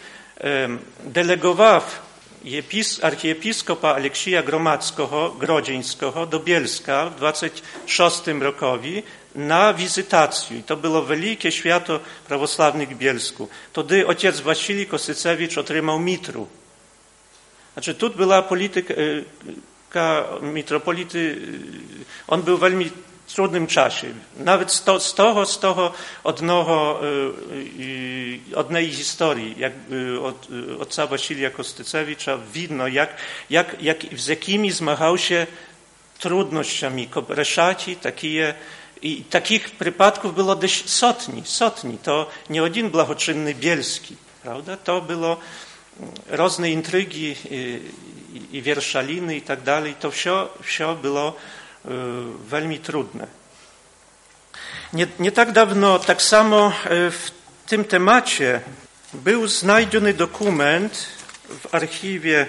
[1.05, 1.81] delegował
[3.03, 9.03] archiepiskopa Aleksija Gromadzkiego, Grodzieńskiego do Bielska w 26 rokowi
[9.35, 10.59] na wizytację.
[10.59, 13.49] I to było wielkie święto prawosławnych w Bielsku.
[13.73, 16.49] Wtedy ojciec Wasilij Kostycewicz otrzymał mitru.
[17.73, 21.37] Znaczy, tu była polityka mitropolity,
[22.29, 22.91] on był w veľmi
[23.35, 24.13] trudnym czasie.
[24.37, 25.93] Nawet z, to, z toho, z toho
[26.25, 27.01] odnoho,
[28.55, 29.73] odnej historii, jak,
[30.23, 30.49] od
[30.81, 33.17] ojca Wasilija Kostycewicza widno, jak,
[33.51, 35.47] jak, jak, z jakimi zmagał się
[36.19, 38.55] trudnościami reszaci, takie
[39.03, 41.99] i takich przypadków było dość sotni, sotni.
[41.99, 44.77] To nie jeden blagoczynny Bielski, prawda?
[44.77, 45.37] To było
[46.29, 47.81] różne intrygi i,
[48.57, 49.95] i wierszaliny i tak dalej.
[50.01, 51.37] To wszystko było
[52.51, 53.27] veľmi trudne.
[54.93, 56.73] Nie, nie tak dawno, tak samo
[57.11, 57.31] w
[57.67, 58.61] tym temacie
[59.15, 61.07] był znajdziony dokument
[61.61, 62.47] w archiwie,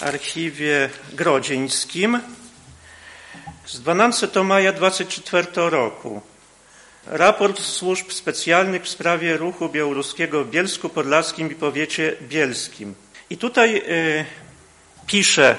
[0.00, 2.20] archiwie grodzieńskim
[3.68, 6.22] z 12 maja 24 roku.
[7.06, 12.94] Raport służb specjalnych w sprawie ruchu białoruskiego w Bielsku Podlaskim i powiecie bielskim.
[13.30, 14.24] I tutaj y,
[15.06, 15.56] pisze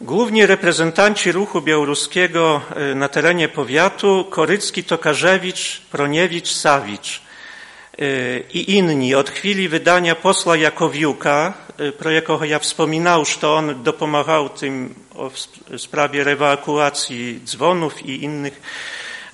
[0.00, 2.60] Głównie reprezentanci ruchu białoruskiego
[2.94, 7.23] na terenie powiatu Korycki, Tokarzewicz, Proniewicz, Sawicz
[8.54, 11.54] i inni od chwili wydania posła Jakowiuka,
[11.98, 14.94] pro jakiego ja wspominał, że on dopomagał tym
[15.70, 18.60] w sprawie ewakuacji dzwonów i innych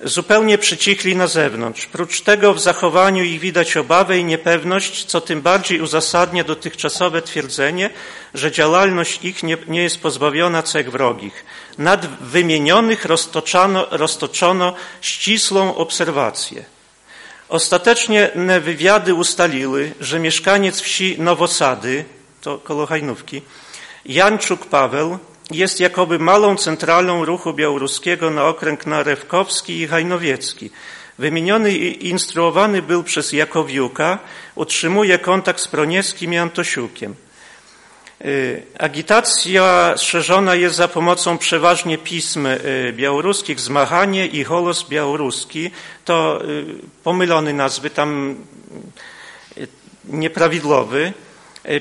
[0.03, 1.85] zupełnie przycichli na zewnątrz.
[1.85, 7.89] Prócz tego w zachowaniu ich widać obawę i niepewność, co tym bardziej uzasadnia dotychczasowe twierdzenie,
[8.33, 11.45] że działalność ich nie, nie jest pozbawiona cech wrogich.
[11.77, 16.65] Nad wymienionych roztoczono, roztoczono ścisłą obserwację.
[17.51, 22.05] Ostatecznie wywiady ustaliły, że mieszkaniec wsi Nowosady,
[22.41, 23.41] to koło Hajnówki,
[24.05, 25.17] Janczuk Paweł,
[25.51, 30.69] jest jakoby malą centralą ruchu białoruskiego na okręg Narewkowski i Hajnowiecki.
[31.19, 34.19] Wymieniony i instruowany był przez Jakowiuka,
[34.55, 37.15] utrzymuje kontakt z Pronieckim i Antosiukiem.
[38.79, 42.47] Agitacja szerzona jest za pomocą przeważnie pism
[42.93, 45.71] białoruskich, Zmachanie i Holos Białoruski.
[46.05, 46.41] To
[47.03, 48.35] pomylony nazwy, tam
[50.05, 51.13] nieprawidłowy.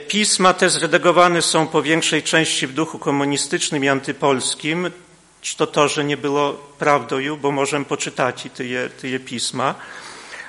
[0.09, 4.91] Pisma te zredagowane są po większej części w duchu komunistycznym i antypolskim,
[5.57, 9.75] to to, że nie było prawdą, bo możemy poczytać te, te pisma.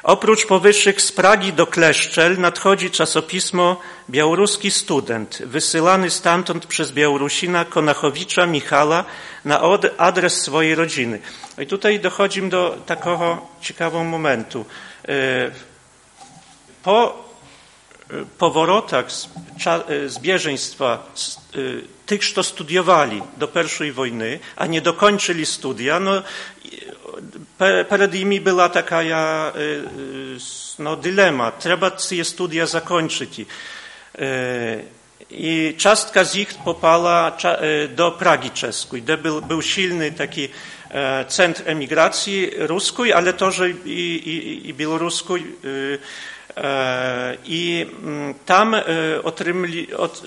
[0.04, 8.46] Oprócz powyższych z Pragi do Kleszczel nadchodzi czasopismo Białoruski Student, wysyłany stamtąd przez Białorusina Konachowicza
[8.46, 9.06] Michala
[9.46, 9.62] na
[9.98, 11.20] adres swojej rodziny.
[11.58, 14.66] I tutaj dochodzimy do takiego ciekawego momentu.
[16.84, 17.24] Po
[18.38, 19.30] powrotach z,
[20.08, 21.12] z bieżeństwa
[22.06, 26.24] tych, co studiowali do pierwszej wojny, a nie dokończyli studia, no,
[27.89, 29.02] przed nimi była taka
[30.80, 31.60] no, dylemat.
[31.60, 33.41] Trzeba je studia zakończyć.
[35.32, 37.38] I, czastka z nich popala
[37.95, 40.50] do Pragi czeskiej, gdzie był, był silny taki
[41.28, 45.45] centr emigracji ruskiej, ale też i, i, i białoruskiej.
[47.45, 47.86] I
[48.45, 48.76] tam
[49.24, 50.24] otrzymali, od,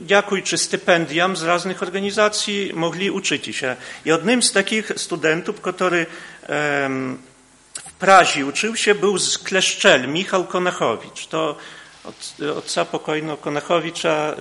[0.00, 3.76] dziękując stypendiam z różnych organizacji, mogli uczyć się.
[4.04, 6.06] I jednym z takich studentów, który
[6.48, 11.26] w Prazie uczył się, był z Kleszczel, Michał Konachowicz.
[11.26, 11.56] To
[12.04, 14.34] od, ojca pokojno Konachowicza,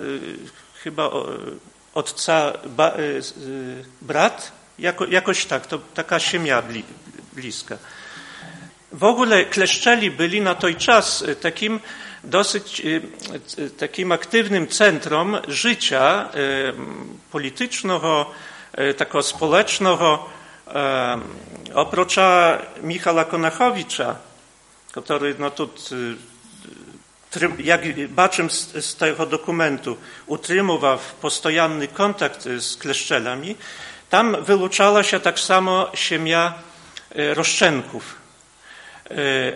[0.83, 1.09] chyba
[1.93, 2.93] ojca ba,
[4.01, 6.63] brat, jako, jakoś tak, to taka siemia
[7.33, 7.77] bliska.
[8.91, 11.79] W ogóle Kleszczeli byli na ten czas takim
[12.23, 12.81] dosyć
[13.77, 16.29] takim aktywnym centrum życia
[17.31, 18.31] politycznego,
[18.97, 20.36] takiego społecznego.
[21.73, 22.15] Oprócz
[22.83, 24.15] Michała Konachowicza,
[24.91, 25.69] który no tu,
[27.59, 33.55] jak baczym z, z tego dokumentu, utrzymywał postojanny kontakt z Kleszczelami,
[34.09, 36.53] tam wyluczała się tak samo siemia
[37.15, 38.15] Roszczenków.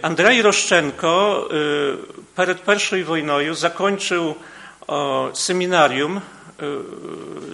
[0.02, 1.48] Andrzej Roszczenko
[2.36, 4.36] przed pierwszą wojną zakończył
[5.34, 6.22] seminarium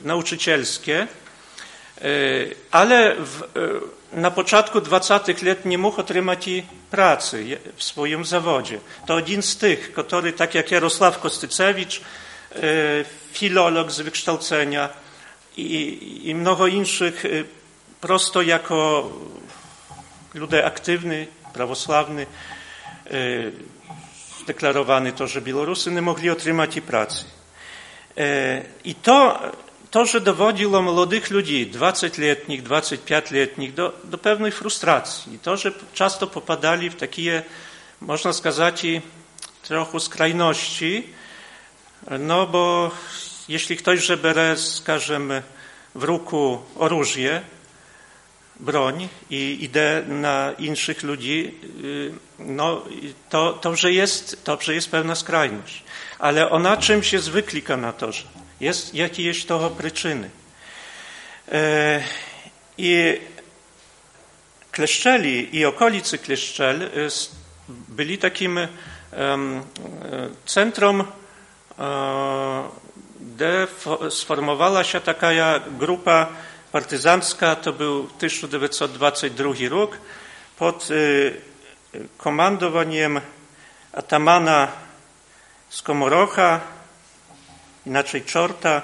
[0.03, 1.07] nauczycielskie,
[2.71, 3.43] ale w,
[4.13, 6.49] na początku 20 lat nie mógł otrzymać
[6.91, 8.79] pracy w swoim zawodzie.
[9.07, 12.01] To jeden z tych, który, tak jak Jarosław Kostycewicz,
[13.31, 14.89] filolog z wykształcenia
[15.57, 17.23] i, i mnogo innych,
[18.01, 19.09] prosto jako
[20.33, 22.25] ludzie aktywny, prawosławny,
[24.47, 27.25] deklarowany to, że Białorusy nie mogli otrzymać pracy.
[28.83, 29.39] I to,
[29.90, 35.34] to, że dowodziło młodych ludzi, 20-letnich, 25-letnich, do, do pewnej frustracji.
[35.34, 37.42] I to, że często popadali w takie,
[38.00, 38.82] można сказать,
[39.62, 41.06] trochę skrajności,
[42.18, 42.90] no bo
[43.48, 45.42] jeśli ktoś żebere, skażemy,
[45.94, 47.42] w ruku orужие,
[48.60, 51.54] broń i idę na innych ludzi,
[52.38, 52.82] no
[53.28, 55.84] to, to, że jest, to, że jest pewna skrajność.
[56.18, 58.22] Ale ona czymś jest wyklika na to, że
[58.59, 60.29] Jest jakieś toho przyczyny.
[62.77, 63.19] I
[64.71, 66.89] Kleszczeli i okolicy Kleszczel
[67.67, 68.59] byli takim
[70.45, 71.03] centrum,
[73.21, 73.67] gdzie
[74.09, 76.27] sformowała się taka grupa
[76.71, 79.97] partyzancka, to był 1922 rok,
[80.57, 80.87] pod
[82.17, 83.21] komandowaniem
[83.93, 84.67] atamana
[85.69, 86.61] Skomorocha,
[87.87, 88.81] inaczej Czorta,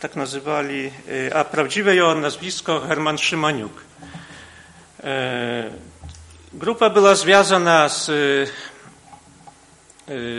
[0.00, 0.90] tak nazywali,
[1.34, 3.84] a prawdziwe jego nazwisko Herman Szymaniuk.
[6.52, 8.06] Grupa była związana z,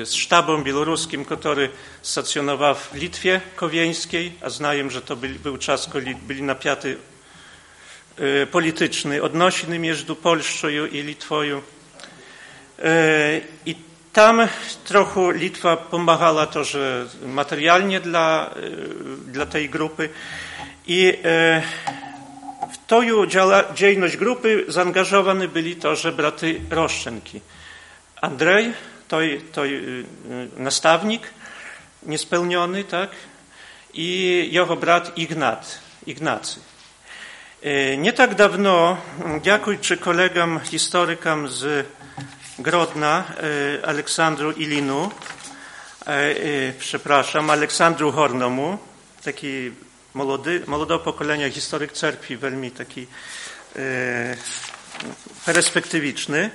[0.03, 1.69] z sztabem białoruskim, który
[2.01, 6.97] stacjonował w Litwie Kowieńskiej, a znajem, że to był, był czas, kiedy byli napiaty
[8.51, 11.41] polityczny, odnosiny między Polską i Litwą.
[13.65, 13.75] I
[14.13, 14.47] tam
[14.85, 18.53] trochę Litwa pomagała że materialnie dla,
[19.27, 20.09] dla tej grupy
[20.87, 21.13] i
[22.73, 27.41] w tą działalność grupy zaangażowani byli to, że braty Roszczenki.
[28.21, 28.73] Andrzej,
[29.07, 29.61] to
[30.57, 31.21] nastawnik
[32.03, 33.09] niespełniony, tak?
[33.93, 36.59] I jego brat Ignat, Ignacy.
[37.97, 38.97] Nie tak dawno,
[39.41, 41.87] dziękuję kolegom, historykom z
[42.58, 43.24] Grodna,
[43.86, 45.10] Aleksandru Ilinu,
[46.78, 48.78] przepraszam, Aleksandru Hornomu,
[49.24, 49.72] taki
[50.14, 53.06] młody, młodego pokolenia historyk cerkwi, veľmi taki
[55.46, 56.50] perspektywiczny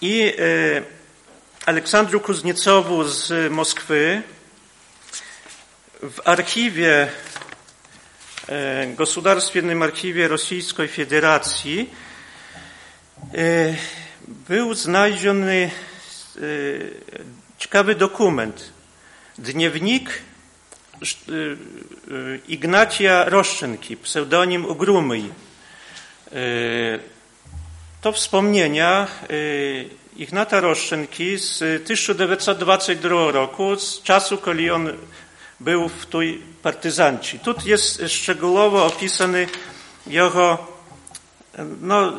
[0.00, 0.32] i
[1.66, 4.22] Aleksandru Kuzniecowu z Moskwy
[6.02, 7.08] w archiwie
[8.96, 11.90] Государственном archiwie Rosyjskiej Federacji
[14.27, 15.71] był znaleziony
[17.57, 18.71] ciekawy dokument.
[19.37, 20.21] Dniewnik
[22.47, 25.29] Ignacia Roszczenki, pseudonim Ugrumyj.
[28.01, 29.07] To wspomnienia
[30.15, 34.89] Ignata Roszczenki z 1922 roku, z czasu, kiedy on
[35.59, 37.39] był w tej partyzanci.
[37.39, 39.47] Tu jest szczegółowo opisany
[40.07, 40.67] jego,
[41.81, 42.13] no,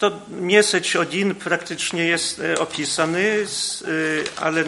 [0.00, 3.46] to miesiąc один praktycznie jest opisany,
[4.36, 4.64] ale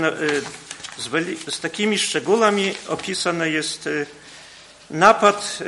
[0.97, 1.09] z,
[1.55, 3.89] z takimi szczegółami opisany jest
[4.91, 5.59] napad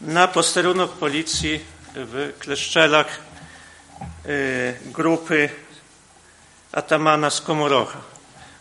[0.00, 1.60] na posterunek policji
[1.94, 3.20] w Kleszczelach
[4.86, 5.48] grupy
[6.72, 7.98] atamana z Komorocha.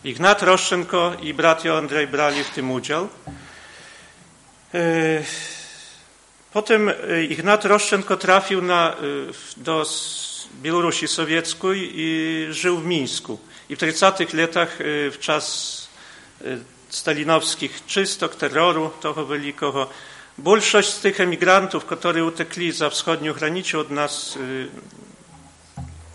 [0.03, 3.09] Ignat Roszczenko i brat Andrzej brali w tym udział.
[6.58, 6.90] Potem
[7.28, 8.96] Ignat Roszczenko trafił na,
[9.56, 9.86] do
[10.62, 13.38] Białorusi Sowieckiej i żył w Mińsku.
[13.68, 15.88] I w 30 latach, w czas
[16.88, 19.90] stalinowskich czystok, terroru toho wielkiego,
[20.38, 24.38] większość z tych emigrantów, którzy utekli za wschodnią granicę od nas,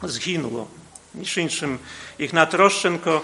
[0.04, 0.68] zginęło.
[1.16, 1.80] Niczym
[2.20, 3.22] Ignat Roszczenko.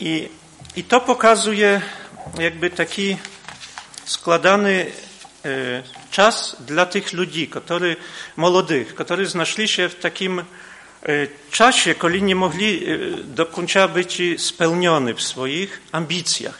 [0.00, 0.28] I,
[0.76, 1.82] I to pokazuje
[2.38, 3.16] jakby taki
[4.10, 4.86] składany
[6.10, 7.96] czas dla tych ludzi, którzy,
[8.36, 10.42] młodych, którzy znaleźli się w takim
[11.50, 12.86] czasie, kiedy nie mogli
[13.24, 16.58] do końca być spełniony w swoich ambicjach.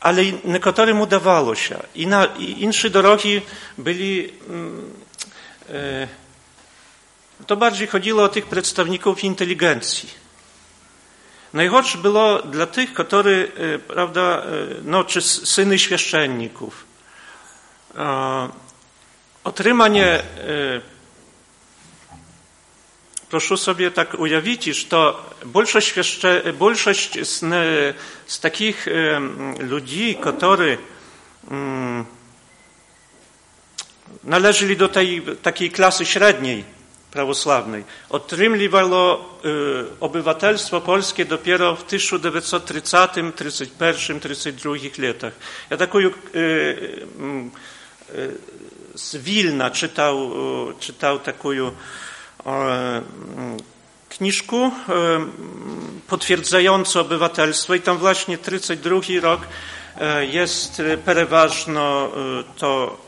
[0.00, 1.78] Ale niektórym udawało się.
[1.94, 3.40] I, na, i inne drogi
[3.78, 4.32] byli.
[7.46, 10.21] To bardziej chodziło o tych przedstawników inteligencji.
[11.52, 13.52] Najgorsze było dla tych, którzy,
[13.88, 14.42] prawda,
[14.84, 16.84] no, czy syny święcenników.
[19.44, 20.22] Otrzymanie
[23.30, 25.14] proszę sobie tak ujawić, że
[25.54, 25.94] większość,
[26.60, 27.40] większość z,
[28.26, 28.86] z takich
[29.58, 30.78] ludzi, którzy
[34.24, 36.81] należeli do tej takiej klasy średniej
[37.12, 39.38] prawosławnej, otrzymywało
[40.00, 45.32] obywatelstwo polskie dopiero w 1930, 31, 32 latach.
[45.70, 45.98] Ja taką
[48.94, 50.30] z Wilna czytał,
[50.80, 51.48] czytał taką
[54.08, 54.70] kniżku
[56.08, 59.40] potwierdzającą obywatelstwo i tam właśnie 32 rok
[60.20, 62.08] jest przeważno
[62.56, 62.98] to,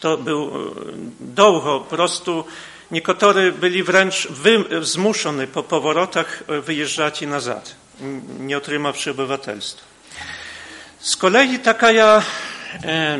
[0.00, 0.50] to był
[1.20, 2.44] długo, po prostu
[2.90, 4.64] niektórzy byli wręcz wy,
[5.52, 7.76] po powrotach wyjeżdżać i nazad,
[8.38, 9.84] nie otrzymawszy obywatelstwa.
[10.98, 12.22] Z kolei taka ja
[12.84, 13.18] e,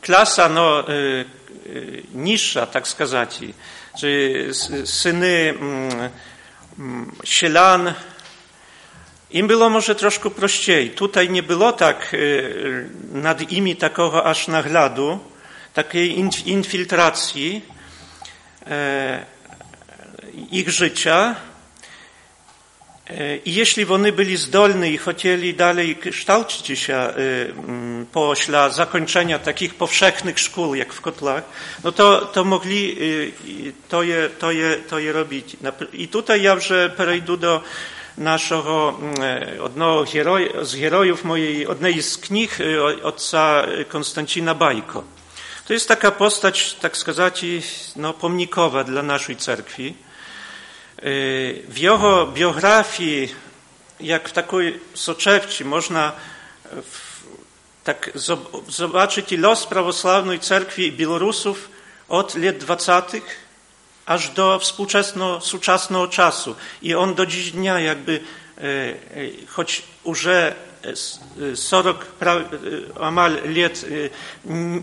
[0.00, 0.84] klasa no,
[2.14, 3.38] niższa, tak skazać,
[4.00, 4.50] czy
[4.84, 5.54] syny
[7.24, 7.94] sielan,
[9.30, 10.90] im było może troszkę prościej.
[10.90, 12.16] Tutaj nie było tak
[13.12, 15.18] nad imi takiego aż nagladu,
[15.76, 17.62] takiej infiltracji
[20.50, 21.36] ich życia.
[23.44, 27.14] I jeśli oni byli zdolni i chcieli dalej kształcić się
[28.12, 31.44] pośle zakończenia takich powszechnych szkół jak w Kotlach,
[31.84, 32.96] no to, to mogli
[33.88, 35.56] to je, to, je, to je robić.
[35.92, 37.62] I tutaj ja już przejdę do
[38.18, 38.98] naszego
[40.12, 42.58] heroj, z herojów mojej, jednej z knih
[43.02, 45.15] ojca Konstancina Bajko.
[45.66, 47.44] To jest taka postać, tak skazać,
[47.96, 49.94] no, pomnikowa dla naszej cerkwi.
[51.68, 53.34] W jego biografii,
[54.00, 56.12] jak w takiej soczewci, można
[57.84, 58.10] tak
[58.68, 61.68] zobaczyć los prawosławnej cerkwi Białorusów
[62.08, 63.02] od lat 20.
[64.06, 66.56] aż do współczesnego czasu.
[66.82, 68.20] I on do dziś dnia jakby,
[69.48, 70.28] choć już
[70.94, 71.74] 40
[73.00, 73.84] amal lat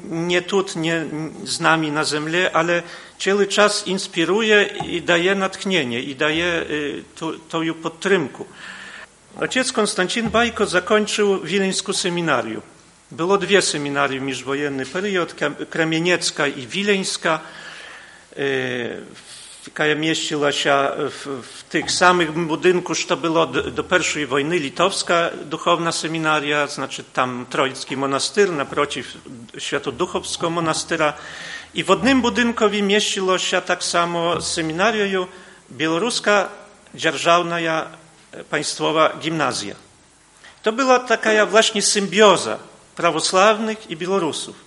[0.09, 1.05] nie tu, nie
[1.43, 2.83] z nami na ziemi, ale
[3.19, 6.65] cały czas inspiruje i daje natchnienie, i daje
[7.49, 8.45] tą podtrymku.
[9.39, 12.61] Ojciec Konstancin Bajko zakończył Wileńską seminarium.
[13.11, 15.35] Było dwie seminarium międzywojenny period,
[15.69, 17.39] Kremieniecka i Wileńska.
[18.35, 19.32] Jaka
[19.95, 23.83] mieściła się w, tych samych budynku, co było do, do
[24.27, 29.17] wojny, litowska duchowna seminaria, znaczy tam Trojski monastyr, naprotiv
[29.57, 31.13] Światoduchowskiego monastyra.
[31.73, 35.27] I w jednym budynkowi mieściło się tak samo seminarium
[35.71, 36.49] białoruska
[36.95, 37.59] dzierżawna
[38.49, 39.75] państwowa gimnazja.
[40.63, 42.57] To była taka właśnie symbioza
[42.95, 44.62] prawosławnych i Białorusów.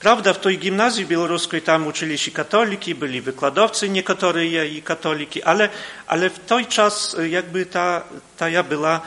[0.00, 5.68] Prawda, w tej gimnazji białoruskiej tam uczyli się katoliki, byli wykładowcy niektórzy i katoliki, ale,
[6.06, 8.02] ale w ten czas jakby ta,
[8.36, 9.00] ta ja była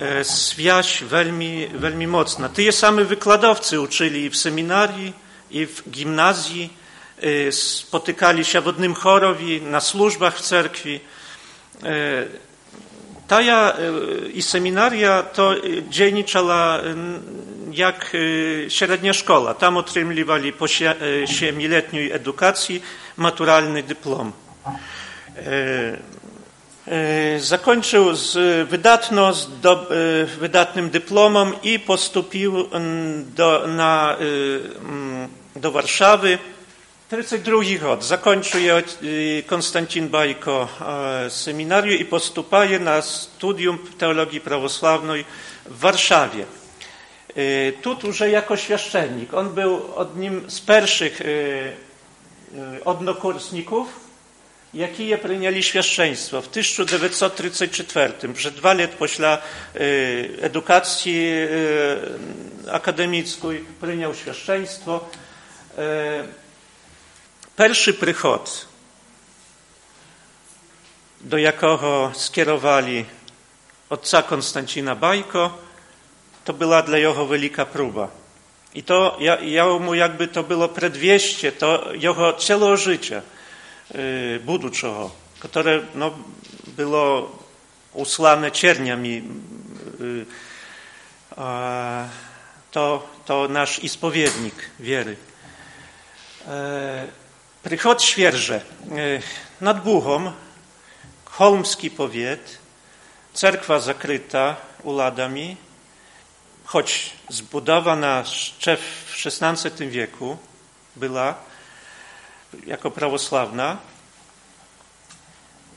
[0.00, 2.48] e, zwiaź welmi, welmi mocna.
[2.48, 5.12] Tyje same wykładowcy uczyli w seminarii
[5.50, 6.72] i w gimnazji,
[7.20, 11.00] e, spotykali się w jednym chorowi, na służbach w cerkwi.
[11.82, 12.26] E,
[13.28, 13.72] Taja
[14.34, 15.54] i seminaria to
[15.88, 16.80] dzienniczała
[17.72, 18.12] jak
[18.68, 19.54] średnia szkoła.
[19.54, 20.68] Tam otrzymywali po
[21.26, 22.82] siedmioletniej edukacji
[23.16, 24.32] maturalny dyplom.
[27.38, 29.86] Zakończył z wydatno, z do,
[30.38, 32.68] wydatnym dyplomem i postąpił
[33.34, 34.16] do, na
[35.56, 36.38] do Warszawy.
[37.08, 38.60] 32 rok zakończył
[39.02, 40.68] y, Konstantin Bajko
[41.26, 45.24] e, seminarium i postupaje na studium teologii prawosławnej
[45.66, 46.44] w Warszawie.
[47.36, 49.34] E, tu już jako świeszczennik.
[49.34, 51.24] On był odnim z pierwszych e,
[52.84, 53.88] odnokursników,
[54.74, 59.38] jakie przyjęli świeszczeństwo w 1934, przez dwa lata pośla
[60.40, 61.32] edukacji
[62.70, 65.00] akademickiej przyjął świeszczeństwo.
[67.58, 68.66] Pierwszy przychod,
[71.20, 73.04] do jakiego skierowali
[73.90, 75.58] ojca Konstancina Bajko,
[76.44, 78.08] to była dla jego wielka próba.
[78.74, 83.22] I to ja, mu jakby to było przedwieście to jego całego życia
[83.94, 86.10] yy, buduczego, które no,
[86.66, 87.38] było
[87.92, 89.22] usłane cierniami.
[90.00, 90.26] Yy,
[91.36, 92.04] a,
[92.70, 95.16] to, to nasz ispowiednik wiery.
[96.48, 97.23] E,
[97.64, 98.60] Przychod świerże
[99.60, 100.32] nad Buchą,
[101.24, 102.40] holmski powiat,
[103.34, 105.56] cerkwa zakryta uladami,
[106.64, 110.36] choć zbudowana jeszcze w XVI wieku
[110.96, 111.34] była,
[112.66, 113.78] jako prawosławna.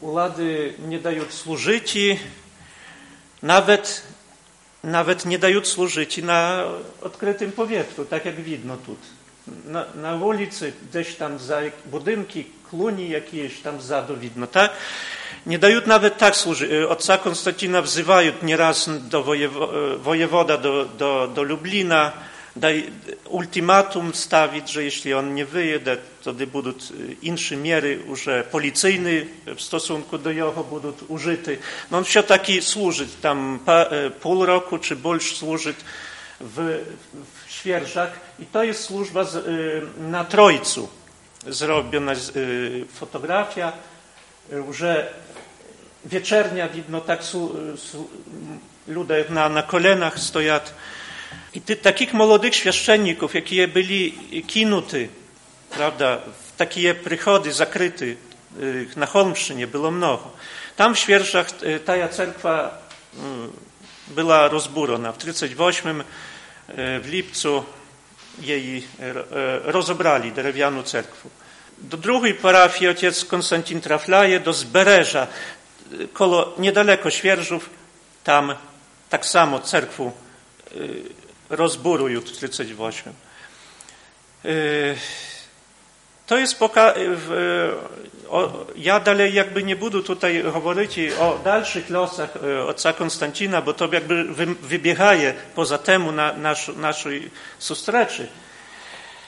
[0.01, 1.97] Ulady nie dają służyć
[3.41, 4.03] nawet,
[4.83, 6.63] nawet nie dają służyć na
[7.01, 8.97] odkrytym powietrzu, tak jak widno tu
[9.66, 14.70] Na, na ulicy, gdzieś tam za budynki, kluni jakieś tam zadu widno, tak?
[15.46, 16.70] Nie dają nawet tak służyć.
[16.88, 19.24] Ojca Konstantina wzywają nieraz do
[19.98, 22.12] wojewoda, do, do, do Lublina,
[22.56, 22.90] daj
[23.28, 26.72] ultimatum stawić, że jeśli on nie wyjedzie, wtedy będą
[27.22, 29.10] inne miery już policyjne
[29.56, 31.50] w stosunku do jego będą użyte.
[31.90, 33.58] No on się taki służyć, tam
[34.20, 35.76] pół roku czy больше służyć
[36.40, 36.84] w,
[37.35, 37.35] w
[37.67, 39.45] Świerżach i to jest służba z,
[39.97, 40.89] na Trojcu
[41.47, 42.11] zrobiona
[42.93, 43.73] fotografia,
[44.71, 45.13] że
[46.05, 47.19] wieczernia widno tak
[48.87, 50.59] ludzie na, na kolenach stoją
[51.53, 54.13] i ty, takich młodych świeszczenników, jakie byli
[54.47, 55.09] kinuty,
[55.69, 58.05] prawda, w takie przychody zakryte
[58.95, 60.31] na Holmszczynie było mnogo.
[60.75, 61.47] Tam w Świerszach
[61.85, 62.81] ta cerkwa
[64.07, 65.11] była rozburona.
[65.11, 66.03] W 1938
[66.75, 67.63] w lipcu
[68.41, 68.87] jej
[69.63, 71.29] rozebrali, drewnianą cerkwę.
[71.77, 75.27] Do drugiej parafii ojciec Konstantin traflaje, do Zbereża,
[76.13, 77.69] koło niedaleko Świerżów,
[78.23, 78.55] tam
[79.09, 80.11] tak samo cerkwę
[81.49, 83.13] rozburują w 1938.
[86.27, 86.93] To jest poka
[88.75, 92.29] ja dalej jakby nie budu tutaj mówić o dalszych losach
[92.67, 94.23] ojca Konstancina, bo to jakby
[94.61, 98.27] wybiegaje poza temu na nasz, naszej sustreczy.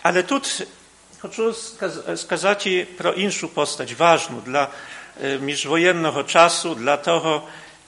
[0.03, 0.41] Ale tu
[1.29, 1.53] chcę
[2.17, 4.67] skazać pro inszą postać, ważną dla
[5.39, 7.41] międzywojennego czasu, dla tego,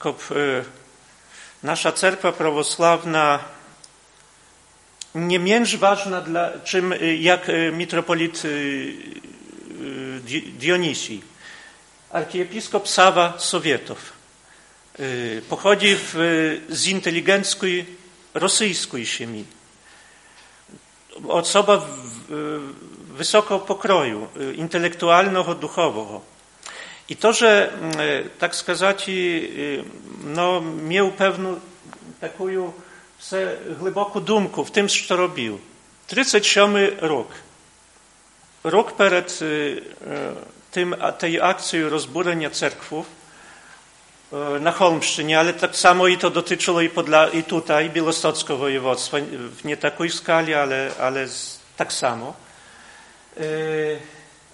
[0.04, 0.64] żeby
[1.62, 3.38] nasza cerkwa prawosławna
[5.14, 8.42] nie mniej ważna dla, czym jak mitropolit
[10.58, 11.22] Dionisji.
[12.10, 14.12] Arkiepiskop Sawa Sowietów.
[15.48, 16.14] Pochodzi w,
[16.68, 17.86] z inteligenckiej
[18.34, 19.44] rosyjskiej ziemi.
[21.28, 21.86] Osoba w,
[23.14, 26.20] wysoko pokroju, intelektualnego, duchowego.
[27.08, 27.72] I to, że
[28.38, 29.10] tak skazać,
[30.24, 31.60] no, miał pewną
[32.20, 32.72] taką
[33.21, 35.59] все глибоку думку в тим, що робив.
[36.05, 37.27] 37 рок.
[38.63, 39.43] Рок перед
[40.69, 43.05] тим, тією акцією розбурення церкву
[44.59, 49.65] na Holmszczynie, ale tak samo i to dotyczyło i, Podla, i tutaj Bielostockiego województwa, w
[49.65, 51.27] nie takiej skali, ale, ale
[51.77, 52.33] tak samo.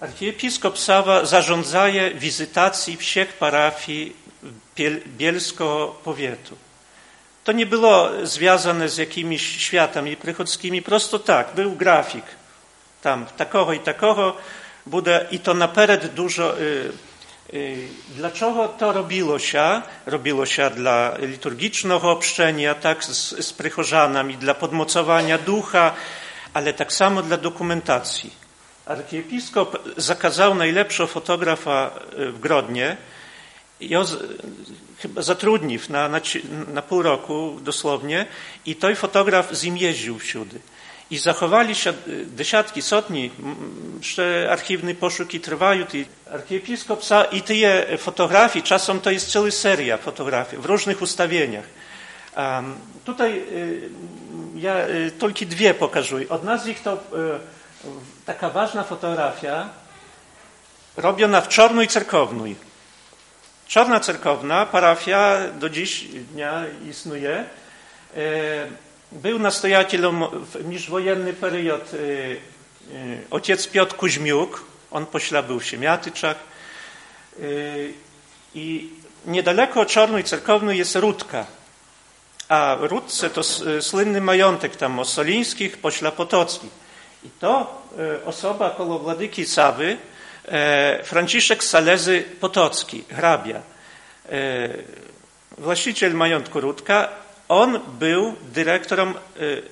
[0.00, 4.16] Archiepiskop Sawa zarządzaje wizytacji wszystkich parafii
[5.06, 6.56] bielskiego powiatu.
[7.43, 12.25] To nie było związane z jakimiś światami przychodzkimi, prosto tak, był grafik.
[13.01, 14.37] Tam takogo i takogo
[14.85, 16.59] bude i to napełnić dużo.
[16.59, 16.91] Y,
[17.53, 19.81] y, dlaczego to robiło się?
[20.05, 25.93] Robiło się dla liturgicznego obszczenia, tak, z, z przychodzanami, dla podmocowania ducha,
[26.53, 28.33] ale tak samo dla dokumentacji.
[28.85, 32.97] Arkiepiskop zakazał najlepszego fotografa w Grodnie,
[33.81, 34.03] ją
[34.97, 36.21] chyba zatrudnił na, na,
[36.73, 38.25] na pół roku dosłownie
[38.65, 40.59] i ten fotograf z nim jeździł wsiudy.
[41.11, 43.31] I zachowali się y, dziesiątki, sotni,
[43.97, 45.85] Jeszcze archiwne poszuki trwają.
[45.93, 47.01] I archiepiskop
[47.31, 51.65] i te fotografii, czasem to jest cała seria fotografii w różnych ustawieniach.
[52.37, 52.75] Um,
[53.05, 53.89] tutaj y,
[54.55, 56.15] ja y, tylko dwie pokażę.
[56.29, 56.97] Odna z nich to y,
[58.25, 59.69] taka ważna fotografia
[60.97, 62.68] robiona w czarnej cerkownej.
[63.69, 67.45] Czarna Cerkowna, parafia do dziś dnia istnieje.
[69.11, 71.91] Był nastojacielem w międzywojenny period
[73.31, 76.37] ojciec Piotr Kuźmiuk, on poślabył się Miatyczach
[78.55, 78.89] i
[79.25, 81.45] niedaleko Czornuj Cerkownuj jest Rudka,
[82.47, 83.43] a Rudce to
[83.81, 86.71] słynny majątek tam Ossolińskich, pośla Potockich.
[87.23, 87.81] I to
[88.25, 89.97] osoba koło Władyki Sawy,
[91.03, 93.61] Franciszek Salezy Potocki, hrabia,
[95.57, 97.09] właściciel majątku Rudka,
[97.49, 99.13] on był dyrektorem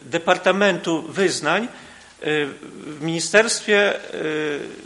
[0.02, 1.68] Departamentu Wyznań
[2.22, 3.94] w Ministerstwie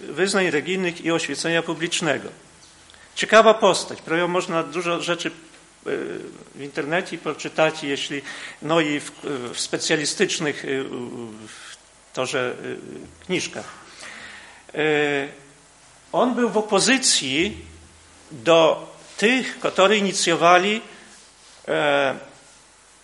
[0.10, 2.30] Wyznań Religijnych i Oświecenia Publicznego.
[3.16, 5.32] Ciekawa postać, pro można dużo rzeczy
[6.56, 8.22] w internecie poczytać, jeśli,
[8.62, 9.12] no i w,
[9.54, 10.66] w specjalistycznych
[11.48, 11.76] w
[12.14, 12.56] torze
[13.26, 13.66] kniżkach.
[16.12, 17.66] On był w opozycji
[18.32, 18.88] do
[19.18, 20.82] tych, którzy inicjowali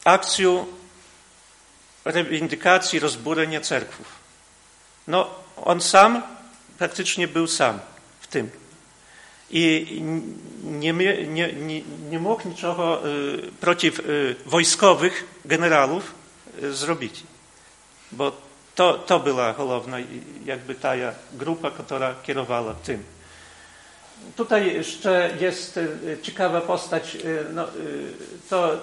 [0.03, 0.65] akcję
[2.05, 4.03] reivindykacji rozburenia cerkwi.
[5.07, 5.29] No,
[5.65, 6.23] on sam
[6.77, 7.79] praktycznie był sam
[8.19, 8.49] w tym.
[9.51, 10.01] I
[10.63, 13.01] nie, nie, nie, nie mógł niczego
[13.61, 14.01] przeciw
[14.45, 16.13] wojskowych generałów
[16.71, 17.23] zrobić.
[18.11, 19.96] Bo to, to była główna
[20.44, 20.92] jakby ta
[21.32, 23.04] grupa, która kierowała tym.
[24.36, 25.80] Tutaj jeszcze jest
[26.22, 27.16] ciekawa postać,
[27.52, 27.66] no,
[28.50, 28.76] to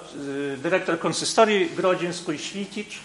[0.57, 2.99] dyrektor konsystorii grodzieńskiej Świcicz,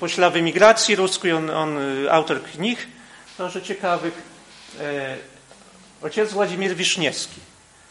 [0.00, 1.78] pośla w emigracji ruskiej, on, on
[2.10, 2.86] autor knih,
[3.38, 4.22] тоже ciekawych.
[6.02, 7.40] Ojciec Władimir Wiszniewski.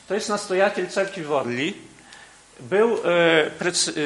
[0.08, 1.74] To jest nastojatel cerkwi w Orli.
[2.60, 2.98] Był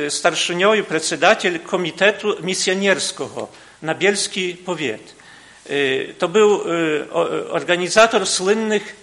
[0.09, 3.47] starszynią i председатель Komitetu Misjonierskiego
[3.86, 5.14] na Bielski Powiat.
[6.18, 6.60] To był
[7.50, 8.96] organizator słynnych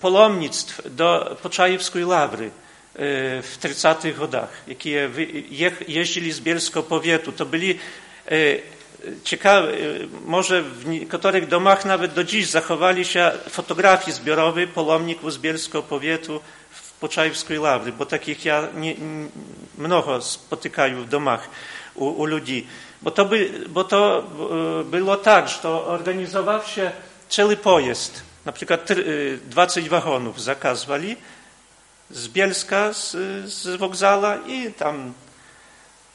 [0.00, 2.50] polomnictw do Poczajewskiej Lawry
[3.42, 5.10] w 30-tych godach, jakie
[5.88, 7.32] jeździli z Bielskiego Powietu.
[7.32, 7.78] To byli
[9.24, 9.72] ciekawe,
[10.24, 16.40] może w niektórych domach nawet do dziś zachowali się fotografii zbiorowej polomników z Bielskiego Powietu
[16.70, 18.94] w Poczajewskiej Lawry, bo takich ja nie,
[19.78, 21.48] mnogo spotykаю w domach
[21.94, 22.66] u, u ludzi.
[23.02, 24.22] Bo to, by, bo to
[24.84, 26.92] było tak, że organizował się
[27.28, 28.88] cały pojazd, na przykład
[29.44, 31.16] 20 wagonów zakazwali
[32.10, 33.10] z Bielska, z,
[33.52, 35.12] z wokzala i tam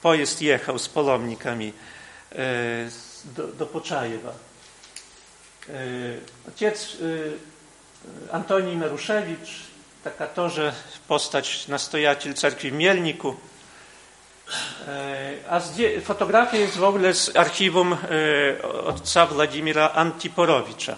[0.01, 1.73] pojazd jechał z polomnikami
[3.25, 4.33] do, do Poczajewa.
[6.47, 6.97] Ojciec
[8.31, 9.49] Antoni Naruszewicz,
[10.03, 10.73] taka to, że
[11.07, 13.36] postać nastojaciel cerkwi w Mielniku,
[15.49, 15.61] a
[16.03, 17.97] fotografia jest w ogóle z archiwum
[18.85, 20.95] ojca Władimira Antiporowicza.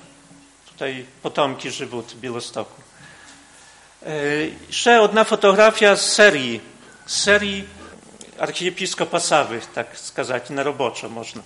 [0.70, 2.82] Tutaj potomki żywot w Bielostoku.
[4.68, 6.62] Jeszcze jedna fotografia z serii,
[7.06, 7.68] z serii
[8.40, 11.42] archiepiskopa Sawy, tak skazać, na roboczo można.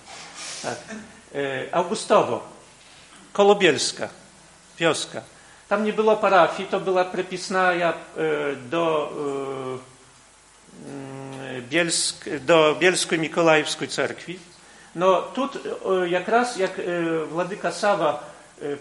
[0.62, 0.78] Tak.
[1.72, 2.48] Augustowo,
[3.32, 4.08] Kolobielska,
[4.78, 5.22] wioska.
[5.68, 7.72] Tam nie było parafii, to była prepisna
[8.70, 9.12] do,
[11.60, 14.38] Bielsk, do Bielskiej Mikołajewskiej cerkwi.
[14.94, 15.48] No tu
[16.04, 16.80] jak raz jak
[17.28, 18.30] Władyka Sawa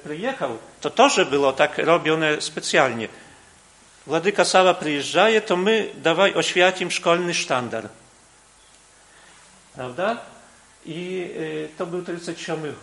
[0.03, 3.07] przyjechał, to to, że było tak robione specjalnie.
[4.07, 7.89] Władyka Sawa przyjeżdżaje, to my dawaj oświacim szkolny sztandar.
[9.76, 10.17] Prawda?
[10.86, 11.30] I
[11.78, 12.76] to był 37 rok.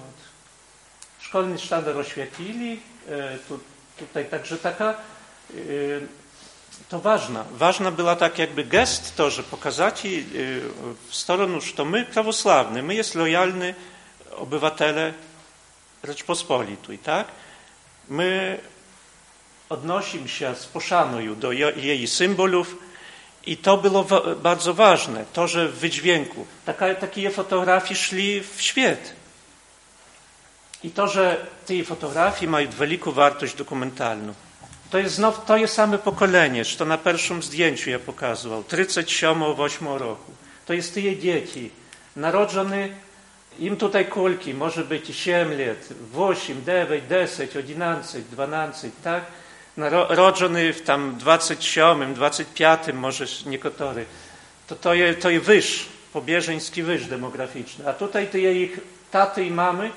[1.20, 2.80] Szkolny sztandar oświetlili.
[3.48, 3.58] Tu,
[3.98, 4.94] tutaj także taka
[6.88, 7.44] to ważna.
[7.52, 10.02] Ważna była tak jakby gest to, że pokazać
[11.08, 13.74] w stronę, że to my prawosławny, my jest lojalny
[14.36, 15.14] obywatele
[16.04, 17.26] Rzeczpospolitej, tak?
[18.08, 18.60] My
[19.68, 22.76] odnosimy się z poszaną do jej symbolów
[23.46, 24.04] i to było
[24.42, 29.12] bardzo ważne, to, że w wydźwięku taka, takie fotografie szli w świat.
[30.82, 34.34] I to, że te fotografie mają wielką wartość dokumentalną.
[34.90, 40.32] To jest znów to jest same pokolenie, to na pierwszym zdjęciu ja pokazywał, 37-8 roku.
[40.66, 41.70] To jest te dzieci,
[42.16, 42.88] narodzone,
[43.58, 49.24] im tutaj kulki, może być 7 lat, 8, 9, 10, 11, 12, tak?
[49.76, 54.04] Narodzony w tam 27, 25, może niektóry.
[54.66, 57.88] To to jest to je wyż, pobieżeński wyż demograficzny.
[57.88, 58.80] A tutaj te ich
[59.10, 59.90] taty i mamy,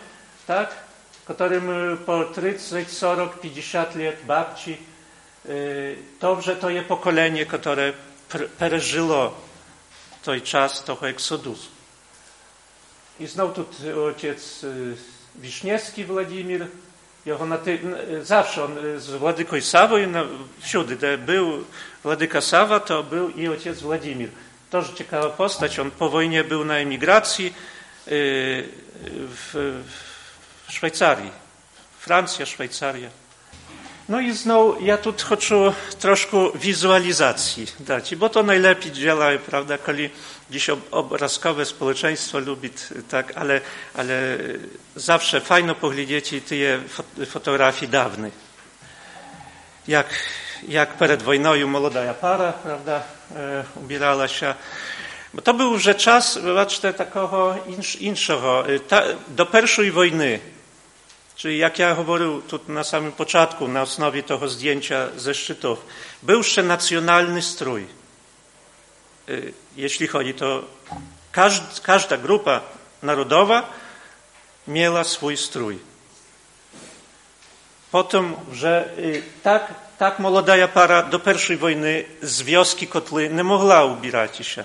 [0.47, 0.90] tak?
[1.30, 4.76] którym po 30, 40, 50 lat babci,
[6.20, 7.92] to, że to jest pokolenie, które
[8.58, 9.34] przeżyło
[10.22, 11.68] ten czas toho eksodusu.
[13.20, 13.64] I znowu tu
[14.04, 14.66] ojciec
[15.36, 16.66] Wiśniewski Władimir,
[17.26, 17.78] його на ти...
[18.22, 20.26] завжди он з Владикою Савою на...
[20.62, 21.64] всюди, де був
[22.04, 24.28] Владика Сава, то був і отець Владимир.
[24.70, 27.52] Теж цікава постать, он по війні був на еміграції
[28.08, 28.64] е,
[29.52, 30.09] в, в
[30.70, 31.30] Швейцарії.
[32.00, 33.10] Франція, Швейцарія.
[34.08, 40.10] No i znowu ja tu хочу troszkę wizualizacji dać, bo to najlepiej działa, prawda, kiedy
[40.50, 42.70] dziś obrazkowe społeczeństwo lubi,
[43.08, 43.60] tak, ale,
[43.94, 44.38] ale
[44.96, 48.34] zawsze fajno poglądać te fotografii dawnych.
[49.88, 50.06] Jak,
[50.68, 53.02] jak przed wojną młoda para, prawda,
[53.36, 54.54] e, ubierała się.
[55.34, 57.56] Bo to był już czas, zobaczcie, takiego
[58.00, 58.64] innego.
[58.88, 60.40] Ta, do pierwszej wojny
[61.41, 65.85] Czyli jak ja mówił tu na samym początku, na osnowie tego zdjęcia ze szczytów,
[66.23, 67.87] był jeszcze nacjonalny strój.
[69.75, 70.63] Jeśli chodzi, to
[71.31, 72.61] każda, każda grupa
[73.03, 73.69] narodowa
[74.67, 75.79] miała swój strój.
[77.91, 78.89] Potem, że
[79.43, 84.63] tak, tak młoda para do pierwszej wojny z wioski Kotly nie mogła ubierać się.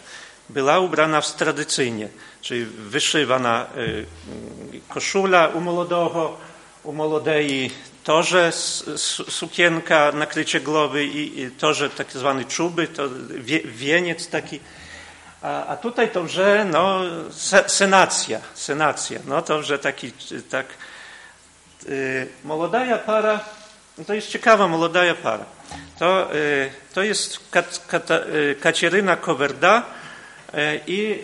[0.48, 2.08] Była ubrana tradycyjnie,
[2.40, 3.66] czyli wyszywana
[4.88, 6.46] koszula u młodego,
[6.86, 7.70] u młodej
[8.04, 8.52] torze
[9.28, 14.60] sukienka, nakrycie głowy i, torze tak zwane czuby, to wie, wieniec taki.
[15.42, 16.24] A, tutaj to
[16.72, 17.00] no,
[17.66, 19.20] senacja, senacja.
[19.26, 20.12] No to że taki,
[20.50, 20.66] tak,
[21.88, 23.40] y, młodaja para,
[23.98, 25.44] no to jest ciekawa młodaja para.
[25.98, 29.82] To, y, to jest Kat, Kat, y, Kacieryna Kowerda
[30.54, 31.18] y, i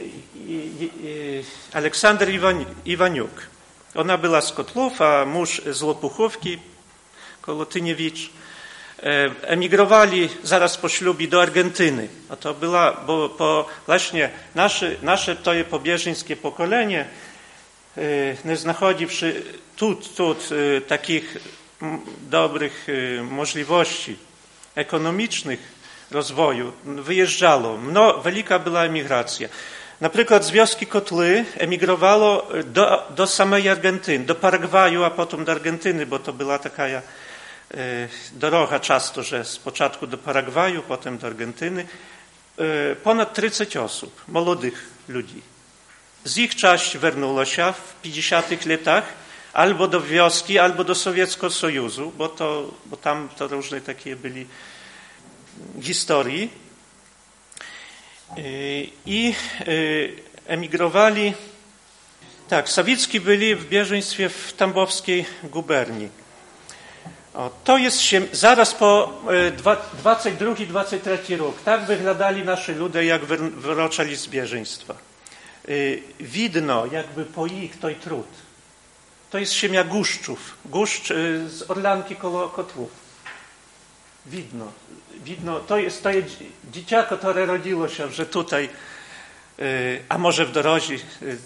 [1.73, 3.52] Aleksander Iwan, Iwaniuk.
[3.95, 6.59] Ona była z Kotlów, a mąż z Lopuchówki,
[7.41, 8.31] Kolotyniewicz.
[9.43, 12.09] Emigrowali zaraz po ślubie do Argentyny.
[12.29, 17.05] A to była, bo, bo właśnie nasze, nasze to je pobieżyńskie pokolenie,
[18.45, 19.43] nie znachodziwszy
[19.77, 20.37] tu, tu
[20.87, 21.37] takich
[22.31, 22.87] dobrych
[23.31, 24.17] możliwości
[24.75, 25.61] ekonomicznych
[26.11, 27.79] rozwoju, wyjeżdżało.
[27.93, 29.49] No, wielka była emigracja.
[30.03, 35.53] Na przykład z wioski Kotly emigrowało do, do samej Argentyny, do Paragwaju, a potem do
[35.53, 37.03] Argentyny, bo to była taka e,
[38.33, 41.87] droga często, że z początku do Paragwaju, potem do Argentyny.
[42.59, 45.43] E, ponad 30 osób, młodych ludzi.
[46.25, 49.05] Z ich część wernęło się w 50 latach
[49.53, 54.47] albo do wioski, albo do Sowieckiego Sojuszu, bo, to, bo tam to różne takie byli
[55.83, 56.72] historii
[59.07, 59.35] i
[60.47, 61.35] emigrowali.
[62.49, 66.09] Tak, Sawicki byli w bieżeństwie w Tambowskiej guberni.
[67.35, 69.21] O, to jest się, zaraz po
[70.05, 71.63] 22-23 rok.
[71.63, 74.95] Tak wyglądali nasze ludy, jak wyroczali z bieżeństwa.
[76.21, 78.27] Widno jakby po ich to i trud.
[79.31, 80.57] To jest ziemia Guszczów.
[80.65, 81.09] Guszcz
[81.47, 83.02] z Orlanki koło Kotłów.
[84.27, 84.73] Widno
[85.25, 86.37] widno, to jest, to jest
[86.73, 88.69] dzieciako, które rodziło się, że tutaj,
[90.09, 90.99] a może w dorożi,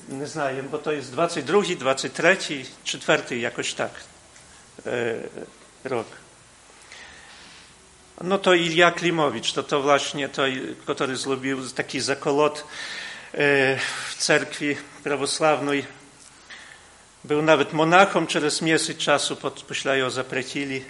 [0.09, 2.37] nie znaję, bo to jest 22, 23,
[2.85, 3.91] 4 jakoś tak
[5.85, 6.07] rok.
[8.20, 10.43] No to Ilja Klimowicz, to to właśnie, to,
[10.95, 12.64] który zrobił taki zakolot
[14.09, 15.85] w cerkwi prawosławnej.
[17.24, 19.37] Był nawet monachą, przez miesiąc czasu,
[19.68, 20.85] pośle ją zaprecili.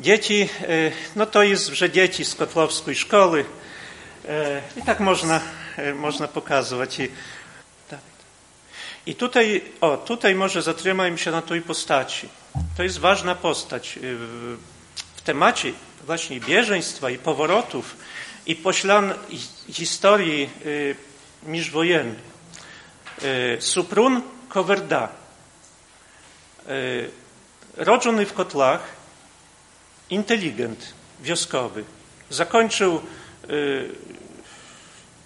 [0.00, 0.48] Dzieci,
[1.16, 3.44] no to jest, że dzieci z Kotłowskiej szkoły
[4.76, 5.40] i tak można,
[5.94, 6.98] można pokazywać.
[6.98, 7.08] I,
[9.06, 12.28] I tutaj, o, tutaj może zatrzymajmy się na tej postaci.
[12.76, 14.56] To jest ważna postać w,
[15.16, 15.72] w temacie
[16.06, 17.96] właśnie bieżeństwa i powrotów
[18.46, 19.14] i poślan
[19.72, 20.50] historii
[21.42, 22.28] międzywojennej.
[23.58, 25.08] Suprun Kowerda,
[27.76, 28.97] rodzony w Kotlach,
[30.10, 31.84] inteligent, wioskowy.
[32.30, 33.02] Zakończył
[33.50, 33.88] y,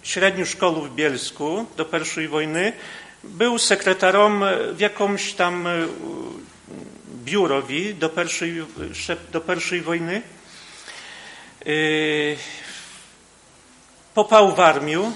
[0.03, 2.73] średnią szkołę w Bielsku do pierwszej wojny.
[3.23, 5.87] Był sekretarom w jakąś tam y,
[7.25, 8.65] biurowi do pierwszej,
[9.31, 10.21] do pierwszej wojny.
[11.67, 12.37] Y,
[14.13, 15.11] popał w armię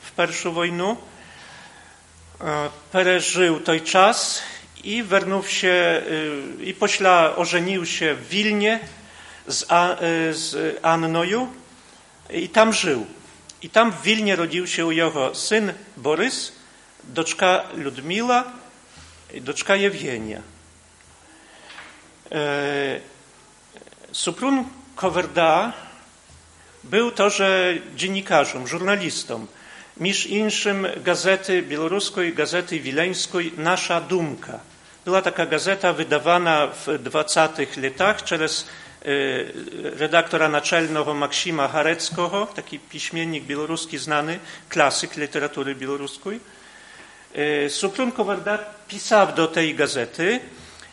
[0.00, 0.96] w pierwszą wojnę.
[2.92, 4.42] Przeżył ten czas
[4.84, 6.02] i wernął się,
[6.60, 8.80] i pośla ożenił się w Wilnie
[9.46, 9.66] z,
[10.36, 11.48] z Annoju
[12.30, 13.06] i tam żył.
[13.62, 16.52] I tam w Wilnie rodził się jego syn Borys,
[17.04, 18.52] doczka Ludmila
[19.34, 20.42] i doczka Jewgenia.
[24.12, 24.64] Suprun
[24.96, 25.72] Kowerda
[26.84, 29.46] był to, że dziennikarzem, żurnalistą,
[29.96, 34.60] między inszym gazety białoruskiej, gazety wileńskiej Nasza Dumka.
[35.04, 37.48] Była taka gazeta wydawana w 20
[37.82, 38.66] latach przez
[39.98, 44.38] redaktora naczelnego Maksima Hareckiego, taki piśmiennik białoruski znany,
[44.68, 46.40] klasyk literatury białoruskiej.
[47.68, 50.40] Suprun Kowarda pisał do tej gazety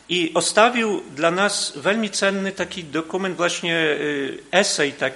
[0.09, 3.97] i ostawił dla nas veľmi cenny taki dokument, właśnie
[4.51, 5.13] esej tak,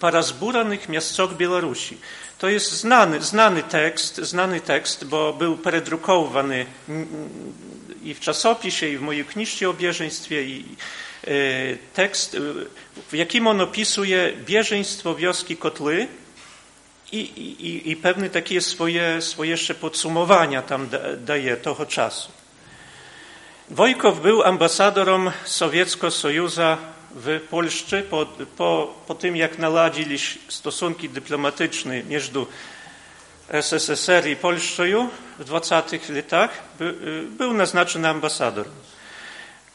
[0.00, 1.96] parazburanych miastczok Białorusi.
[2.42, 6.66] To jest znany, znany tekst, znany tekst, bo był predrukowany
[8.02, 10.64] i w czasopisie, i w mojej kniżce o bieżeństwie, i
[11.94, 12.36] tekst,
[13.10, 16.08] w jakim on opisuje bieżeństwo wioski Kotły
[17.12, 20.88] i, i, i pewne takie swoje, swoje jeszcze podsumowania tam
[21.18, 22.32] daje tego czasu.
[23.70, 26.78] Wojkow był ambasadorem Sowiecko Sojuza
[27.14, 32.46] w Polsce po, po, po tym, jak naladzili stosunki dyplomatyczne między
[33.48, 35.08] SSSR i Polską
[35.38, 36.94] w 20 latach, by,
[37.38, 38.66] był naznaczony ambasador.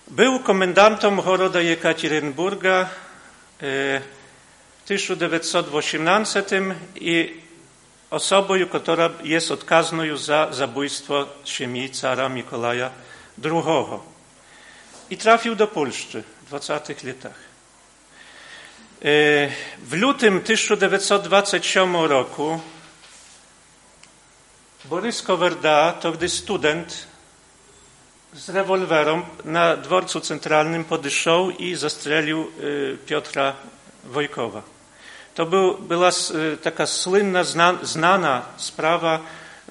[0.07, 2.89] Był komendantem Horoda Jekaterynburga
[3.59, 4.01] w
[4.85, 6.43] 1918
[6.95, 7.41] i
[8.09, 12.91] osobą, która jest odkazną za zabójstwo siemi cara Mikołaja
[13.43, 13.63] II.
[15.09, 16.73] I trafił do Polski w 20
[17.03, 17.39] latach.
[19.83, 22.59] W lutym 1927 roku
[24.85, 27.07] Borys Kowerda, to gdy student
[28.33, 32.51] z rewolwerem na dworcu centralnym podeszł i zastrzelił
[33.05, 33.53] Piotra
[34.03, 34.61] Wojkowa.
[35.35, 36.09] To był, była
[36.63, 39.19] taka słynna, zna, znana sprawa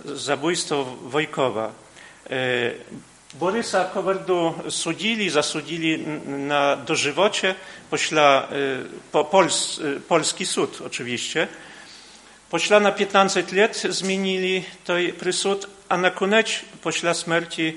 [0.04, 1.72] zabójstwa Wojkowa.
[3.34, 7.54] Borysa Kowerdu sudzili, zasudili na dożywocie,
[7.90, 8.48] pośla,
[9.12, 11.48] po, Pols, polski sąd oczywiście.
[12.50, 16.46] Pośla na 15 lat zmienili tej prysud, a na koniec
[16.82, 17.76] pośla śmierci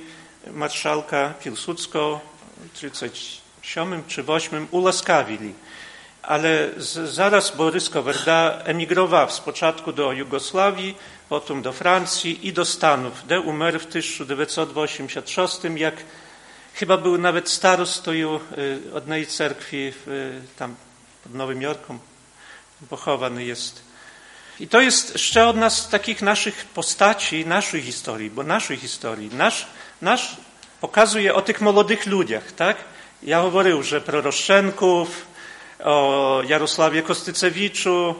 [0.52, 2.20] marszałka Pilsudskiego
[2.58, 5.54] w 37 czy 8 ułaskawili.
[6.22, 6.70] Ale
[7.06, 10.95] zaraz Borys Kowerda emigrował z początku do Jugosławii,
[11.30, 15.96] potem do Francji i do Stanów, gdzie umarł w 1986, jak
[16.74, 18.12] chyba był nawet starostą
[18.96, 20.76] jednej cerkwi w, tam
[21.24, 22.00] pod Nowym Jorkiem,
[22.90, 23.82] pochowany jest.
[24.60, 29.68] I to jest jeszcze od nas takich naszych postaci, naszej historii, bo naszej historii, nasz,
[30.02, 30.38] nasz
[30.82, 32.78] pokazuje o tych młodych ludziach, tak?
[33.24, 35.26] Ja mówił, że Proroszczenków,
[35.84, 38.16] o Jarosławie Kostycewiczu,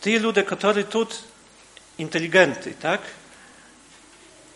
[0.00, 1.06] te ludzie, którzy tu
[1.98, 3.00] inteligenty, tak?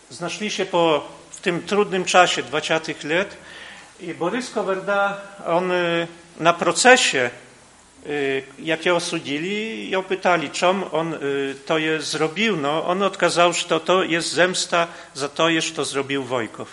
[0.09, 2.73] Znaszli się po, w tym trudnym czasie 20
[3.03, 3.37] lat
[3.99, 5.71] i Borys Kowerda, on
[6.39, 7.29] na procesie,
[8.59, 11.15] jak je osudzili, ją pytali, czym on
[11.65, 12.57] to je zrobił.
[12.57, 16.67] No, on odkazał, że to, to jest zemsta za to, że to zrobił Wojkow.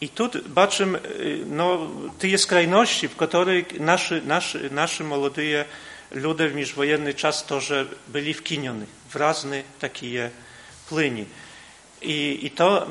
[0.00, 1.00] I tu baczymy
[1.46, 5.64] no, te skrajności, w których nasi, nasi, nasi młodые
[6.11, 10.29] ludzie w międzywojenny czas to, że byli wkinieni w razne takie
[10.89, 11.25] płyni.
[12.01, 12.87] I, i to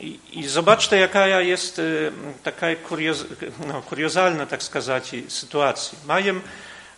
[0.00, 1.80] i, i zobaczcie, jaka jest
[2.42, 3.24] taka kurioz,
[3.66, 5.98] no, kuriozalna, tak skazać, sytuacja.
[6.06, 6.40] Mają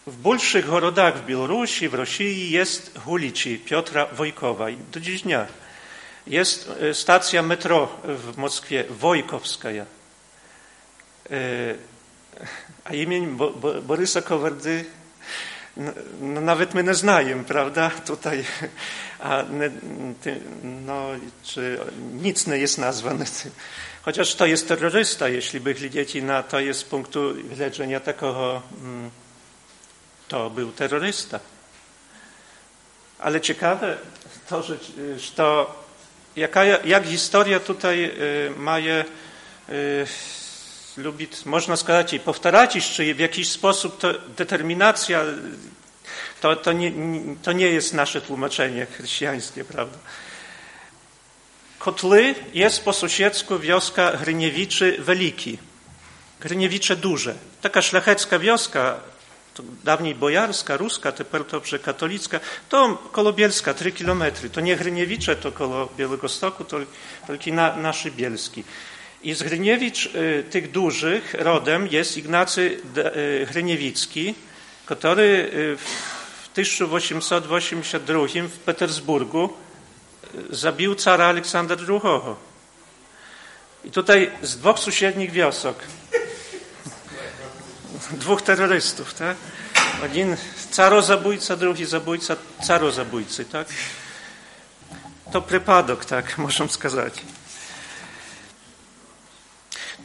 [0.06, 4.70] w большych городach w Białorusi, w Rosji jest ulici Piotra Wojkowa.
[4.70, 5.46] I do dziś dnia
[6.26, 9.68] jest stacja metro w Moskwie, Wojkowska.
[12.84, 13.36] A imię
[13.82, 14.84] Borysa Kowardy
[15.77, 17.91] no, no, nawet my nie znajemy, prawda?
[18.05, 18.45] Tutaj,
[19.19, 19.43] a
[20.63, 21.07] no,
[21.43, 21.79] czy
[22.13, 23.25] nic nie jest nazwane.
[24.01, 28.61] Chociaż to jest terrorysta, jeśli by dzieci na to jest z punktu widzenia takiego,
[30.27, 31.39] to był terrorysta.
[33.19, 33.97] Ale ciekawe
[34.49, 34.77] to, że,
[35.17, 35.75] że to
[36.35, 38.11] jaka, jak historia tutaj
[38.57, 39.05] ma je
[40.96, 45.24] lubi, można сказать, i powtarzać, czy w jakiś sposób to determinacja,
[46.40, 46.92] to, to, nie,
[47.42, 49.98] to nie jest nasze tłumaczenie chrześcijańskie, prawda?
[51.78, 55.58] Kotly jest po sąsiedzku wioska Gryniewiczy Weliki.
[56.40, 57.34] Gryniewicze Duże.
[57.60, 59.00] Taka szlachecka wioska,
[59.54, 64.50] to dawniej bojarska, ruska, teraz to że katolicka, to koło Bielska, 3 kilometry.
[64.50, 66.76] To nie Gryniewicze, to koło Białegostoku, to
[67.26, 68.64] tylko na, naszy Bielski.
[69.26, 70.10] I z Hryniewicz
[70.50, 72.80] tych dużych rodem jest Ignacy
[73.46, 74.34] Hryniewicki,
[74.86, 79.52] który w 1882 w Petersburgu
[80.50, 82.00] zabił cara Aleksandra II.
[83.84, 85.76] I tutaj z dwóch sąsiednich wiosek,
[88.10, 89.36] dwóch terrorystów, tak?
[90.02, 90.36] Jeden
[90.70, 93.66] carozabójca, drugi zabójca carozabójcy, tak?
[95.32, 97.22] to przypadek, tak można сказать.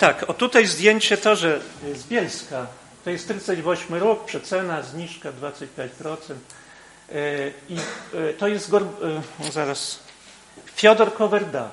[0.03, 1.61] Tak, o tutaj zdjęcie to, że
[1.94, 2.66] z Bielska,
[3.05, 6.34] to jest 38 rok, przecena, zniżka 25%.
[7.68, 7.76] I
[8.38, 8.70] to jest,
[9.53, 9.98] zaraz,
[10.74, 11.70] Fiodor Kowerda.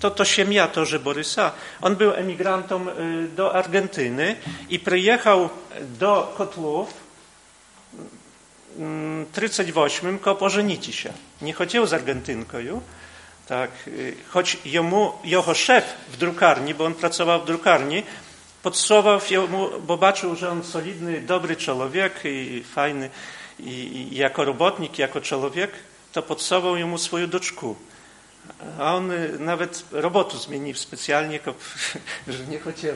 [0.00, 0.24] To, to
[0.84, 1.52] że Borysa.
[1.80, 2.86] On był emigrantą
[3.36, 4.36] do Argentyny
[4.68, 5.48] i przyjechał
[5.98, 6.94] do Kotlów
[8.76, 11.12] w 38 ko pożenić się.
[11.42, 12.58] Nie chodził z Argentynką,
[13.48, 13.70] tak,
[14.28, 18.02] choć jemu, jego szef w drukarni, bo on pracował w drukarni,
[18.62, 19.20] podsuwał
[19.50, 23.10] mu, bo baczył, że on solidny, dobry człowiek i fajny,
[23.60, 25.70] i, i jako robotnik, jako człowiek,
[26.12, 27.76] to podsuwał jemu swoją doczku.
[28.78, 31.40] A on nawet robotu zmienił specjalnie,
[32.28, 32.94] że nie chciał.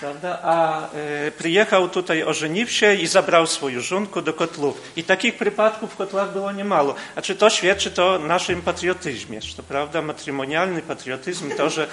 [0.00, 0.38] Prawda?
[0.42, 4.80] A e, przyjechał tutaj, ożenił się i zabrał swoją żonkę do Kotlów.
[4.96, 6.94] I takich przypadków w Kotlach było niemało.
[7.16, 9.40] A czy to świadczy to naszym patriotyzmie?
[9.56, 11.86] To prawda, matrymonialny patriotyzm, to, że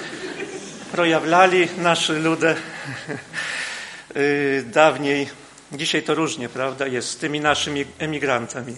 [0.91, 2.55] projawiali nasi ludzie
[4.65, 5.29] dawniej.
[5.71, 8.75] Dzisiaj to różnie, prawda, jest z tymi naszymi emigrantami.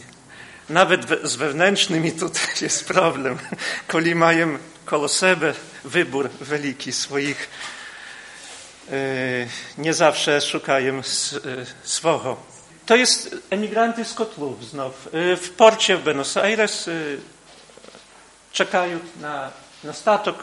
[0.69, 3.37] Nawet z wewnętrznymi tutaj jest problem.
[3.87, 5.53] Koli mają koło siebie
[5.83, 7.49] wybór wielki swoich
[9.77, 11.01] nie zawsze szukają
[11.83, 12.37] swego.
[12.85, 15.09] To jest emigranty z Kotlów znów.
[15.13, 16.89] W porcie w Buenos Aires
[18.51, 19.51] czekają na,
[19.83, 20.35] na statek,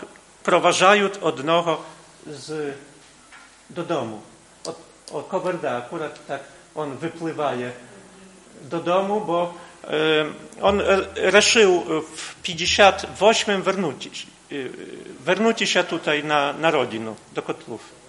[0.44, 1.82] prowadzają od nogo
[2.26, 2.76] z,
[3.70, 4.20] do domu.
[4.66, 4.76] Od,
[5.12, 5.34] od
[5.66, 6.40] akurat tak
[6.74, 7.72] on wypływaje
[8.62, 9.54] do domu, bo
[10.62, 10.82] on
[11.14, 11.84] reszył
[12.16, 14.26] w 58 wrócić,
[15.20, 18.01] wrócić się tutaj na, na rodzinę, do Kotlów.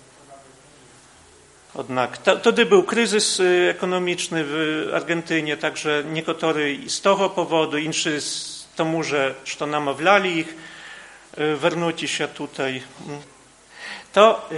[1.78, 9.04] Jednak wtedy był kryzys ekonomiczny w Argentynie, także niektórzy z tego powodu, inni z tomu,
[9.04, 10.56] że, że namawiali ich
[11.38, 12.84] wrócić się tutaj.
[14.14, 14.50] To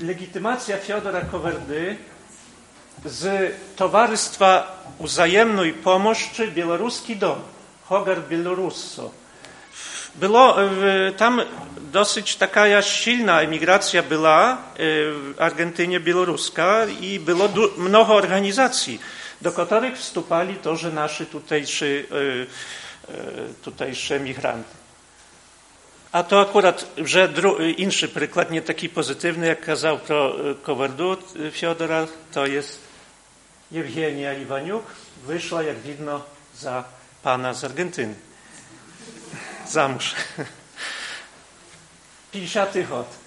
[0.00, 1.96] legitymacja Fiodora Kowerdy
[3.04, 7.38] z Towarzystwa Wzajemnej Pomocy Białoruski Dom,
[7.84, 9.10] Hogar Bielorusso.
[10.14, 10.56] Było
[11.16, 11.42] tam
[11.92, 19.00] dosyć taka silna emigracja była w Argentynie białoruska i było mnogo organizacji,
[19.40, 22.06] do których wstupali to, że nasi tutejszy,
[23.62, 24.70] tutejszy emigranty.
[26.12, 27.28] A to akurat, że
[27.76, 31.16] inny przykład, nie taki pozytywny, jak kazał pro Kowardu
[31.52, 32.78] Fiodora, to jest
[33.72, 34.84] Jewgenia Iwaniuk,
[35.26, 36.24] wyszła, jak widno,
[36.56, 36.84] za
[37.22, 38.14] pana z Argentyny.
[39.70, 40.14] Zamąż.
[42.32, 43.18] 50 hot.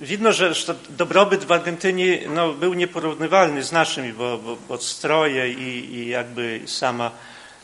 [0.00, 0.54] Widno, że,
[0.88, 6.60] dobrobyt w Argentynie no, był nieporównywalny z naszymi, bo, bo, bo stroje i, i jakby
[6.66, 7.10] sama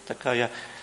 [0.06, 0.30] taka.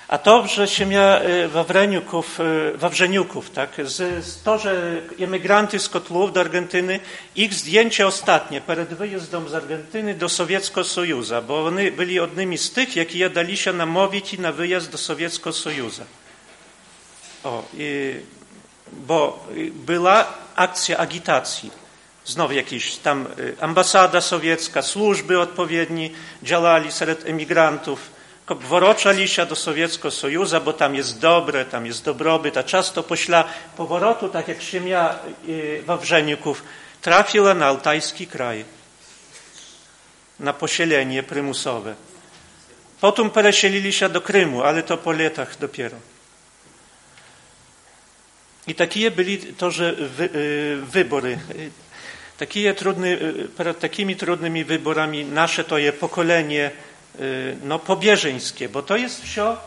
[0.07, 2.39] A to, że się miała Wawreniuków,
[2.75, 6.99] Wawrzeniuków, tak, z, z to, że emigranty z Kotlów do Argentyny,
[7.35, 12.71] ich zdjęcie ostatnie, przed wyjazdem z Argentyny do Sowieckiego Sojuza, bo oni byli odnymi z
[12.71, 16.03] tych, jakie dali się namówić na wyjazd do Sowieckiego Sojuza.
[17.43, 18.15] O, i,
[18.91, 21.71] bo była akcja agitacji.
[22.25, 23.27] Znowu jakieś tam
[23.59, 26.09] ambasada sowiecka, służby odpowiednie
[26.43, 28.16] działali wśród emigrantów
[28.55, 33.43] woroczali się do Sowieckiego Sojuza, bo tam jest dobre, tam jest dobrobyt, a często pośla
[33.77, 35.19] powrotu, tak jak ziemia
[35.85, 36.63] Wawrzeniuków,
[37.01, 38.65] trafiła na altajski kraj,
[40.39, 41.95] na posielenie prymusowe.
[43.01, 45.97] Potem przeselili się do Krymu, ale to po latach dopiero.
[48.67, 50.29] I takie byli to, że wy,
[50.83, 51.39] wybory.
[52.37, 53.17] Takie trudne,
[53.57, 56.71] przed takimi trudnymi wyborami nasze to je pokolenie
[57.63, 59.57] no, pobieżeńskie, bo to jest wsio,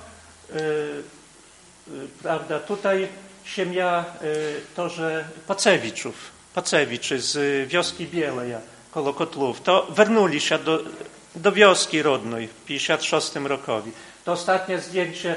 [2.23, 3.09] prawda, tutaj
[3.47, 4.05] ziemia
[4.77, 6.15] to, że Pacewiczów,
[6.55, 10.79] Pacewiczy z wioski Bieleja koło Kotlów, to wernuli się do,
[11.37, 13.93] do wioski rodnej w 56 rokowi.
[14.25, 15.37] To ostatnie zdjęcie,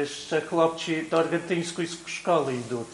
[0.00, 2.84] jeszcze chłopci do argentyńskiej szkoły idą.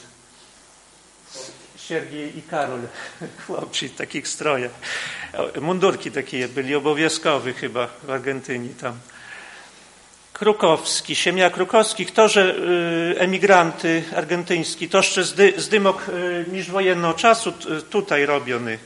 [1.76, 2.80] Siergiej i Karol,
[3.46, 4.70] chłopci w takich strojach.
[5.60, 8.98] Mundurki takie byli obowiązkowe chyba w Argentynie tam.
[10.32, 12.54] Krukowski, Siemia Krukowski, to, że
[13.18, 15.24] emigranty argentyński, to jeszcze
[15.56, 16.06] z dymok
[16.46, 17.52] międzywojennego czasu
[17.90, 18.78] tutaj robiony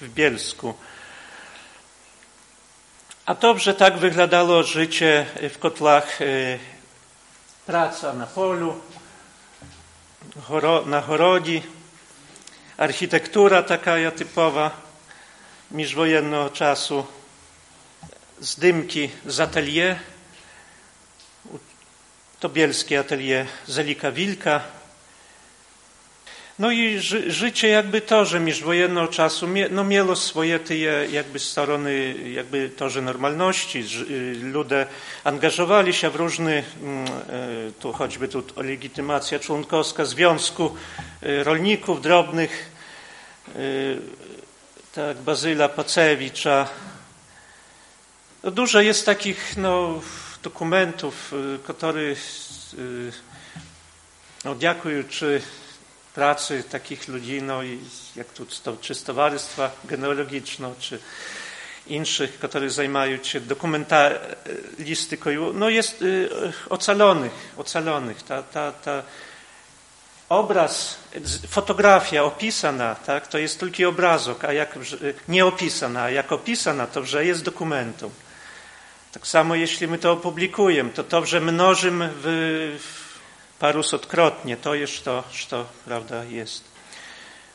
[0.00, 0.74] w Bielsku.
[3.26, 6.18] A dobrze tak wyglądało życie w kotlach,
[7.66, 8.80] praca na polu,
[10.86, 11.62] na chorodzi,
[12.76, 14.91] architektura taka typowa
[15.72, 17.06] międzywojennego czasu,
[18.40, 19.96] zdymki z atelier,
[22.40, 24.60] to bielskie atelier Zelika Wilka.
[26.58, 30.76] No i ży, życie jakby to, że międzywojennego czasu no miało swoje te
[31.10, 33.84] jakby strony, jakby to, że normalności.
[34.42, 34.86] Ludzie
[35.24, 37.08] angażowali się w różne, mm,
[37.80, 40.76] tu choćby tu legitymacja członkowska Związku
[41.22, 42.70] e, Rolników Drobnych,
[43.48, 43.58] e,
[44.92, 46.68] tak, Bazyla Pacewicza.
[48.42, 50.00] No dużo jest takich no,
[50.42, 51.32] dokumentów,
[51.64, 52.02] które
[54.44, 55.42] no, dziękujący
[56.14, 57.78] pracy takich ludzi, no i
[58.16, 58.46] jak tu,
[58.80, 60.98] czy z towarzystwa genealogiczne, czy
[61.86, 66.28] innych, które zajmują się dokumentalistyką, no jest y,
[66.68, 68.22] ocalonych, ocalonych.
[68.22, 69.02] Ta, ta, ta
[70.38, 70.98] obraz,
[71.48, 74.78] fotografia opisana, tak, to jest tylko obrazok, a jak
[75.28, 78.10] nie opisana, a jak opisana, to że jest dokumentem.
[79.12, 82.78] Tak samo jeśli my to opublikujemy, to to, że mnożymy w,
[83.58, 86.64] parusetkrotnie, to jest to, co prawda jest.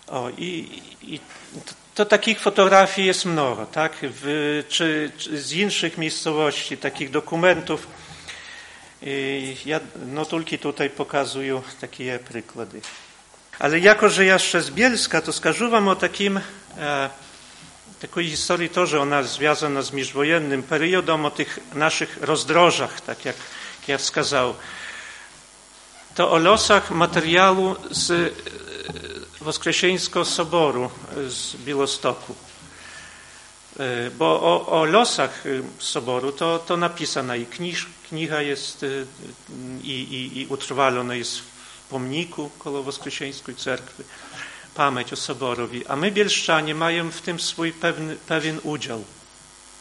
[0.07, 1.19] O, i, i
[1.65, 3.97] to, to, takich fotografii jest mnogo, tak?
[4.01, 7.87] W, czy, czy, z innych miejscowości, takich dokumentów.
[9.65, 12.81] Ja no tylko tutaj pokazuję takie przykłady.
[13.59, 16.39] Ale jako, że ja jeszcze z Bielska, to skażę wam o takim,
[16.77, 17.09] e,
[17.99, 23.35] takiej historii to, że ona związana z międzywojennym periodem, o tych naszych rozdrożach, tak jak,
[23.87, 24.53] ja wskazał
[26.15, 28.29] to o losach materiału z e,
[29.41, 30.89] Woskresieńskiego Soboru
[31.27, 32.35] z Białostoku.
[33.79, 35.49] E, bo o, o losach e,
[35.79, 38.85] Soboru to, to napisana i kniż, kniga jest
[39.83, 41.43] i, i, i utrwalona jest w
[41.89, 44.03] pomniku koło Woskresieńskiej Cerkwy.
[44.75, 45.87] Pamięć o Soborowi.
[45.87, 49.03] A my, Bielszczanie, mają w tym swój pewny, pewien udział.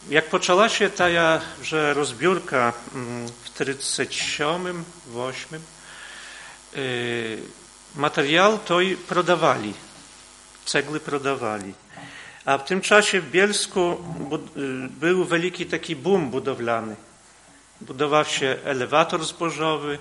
[0.09, 1.07] Jak poczęła się ta
[1.63, 5.61] że rozbiórka mm, w 1937, 1938,
[6.75, 7.41] Y,
[7.95, 9.73] materiał to i prodawali,
[10.65, 11.73] cegły prodawali.
[12.47, 13.97] A w tym czasie w Bielsku
[14.57, 16.95] y, był wielki taki boom budowlany.
[17.81, 19.99] Budował się elewator zbożowy,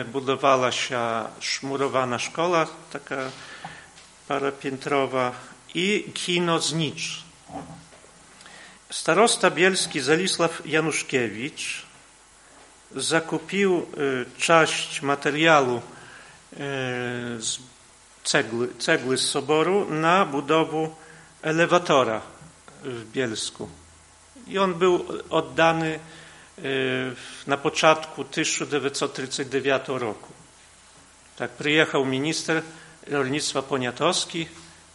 [0.00, 1.00] y, budowała się
[1.40, 3.16] szmurowana szkoła, taka
[4.28, 5.32] parapiętrowa
[5.74, 7.24] i kino Znicz.
[8.90, 11.86] Starosta bielski Zalisław Januszkiewicz
[12.96, 15.82] zakupił y, część materiału
[17.38, 17.58] z
[18.24, 20.88] cegły, cegły z soboru na budowę
[21.42, 22.20] elewatora
[22.82, 23.68] w Bielsku.
[24.46, 25.98] I on był oddany
[26.58, 27.14] y,
[27.46, 30.32] na początku 1939 roku.
[31.36, 32.62] Tak, przyjechał minister
[33.06, 34.46] rolnictwa Poniatowski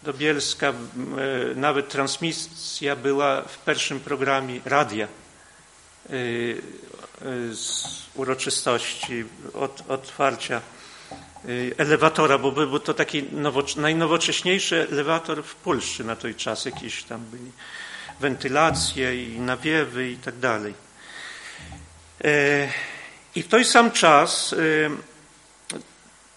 [0.03, 0.73] do Bielska.
[1.55, 5.07] Nawet transmisja była w pierwszym programie radia
[7.51, 7.83] z
[8.15, 10.76] uroczystości od, otwarcia y,
[11.77, 13.23] elewatora, bo był to taki
[13.77, 16.65] najnowocześniejszy elewator w Polsce na tej czas.
[16.65, 17.51] Jakieś tam byli
[18.19, 20.73] wentylacje i nawiewy i tak dalej.
[22.23, 22.69] E,
[23.35, 24.89] I w ten sam czas y,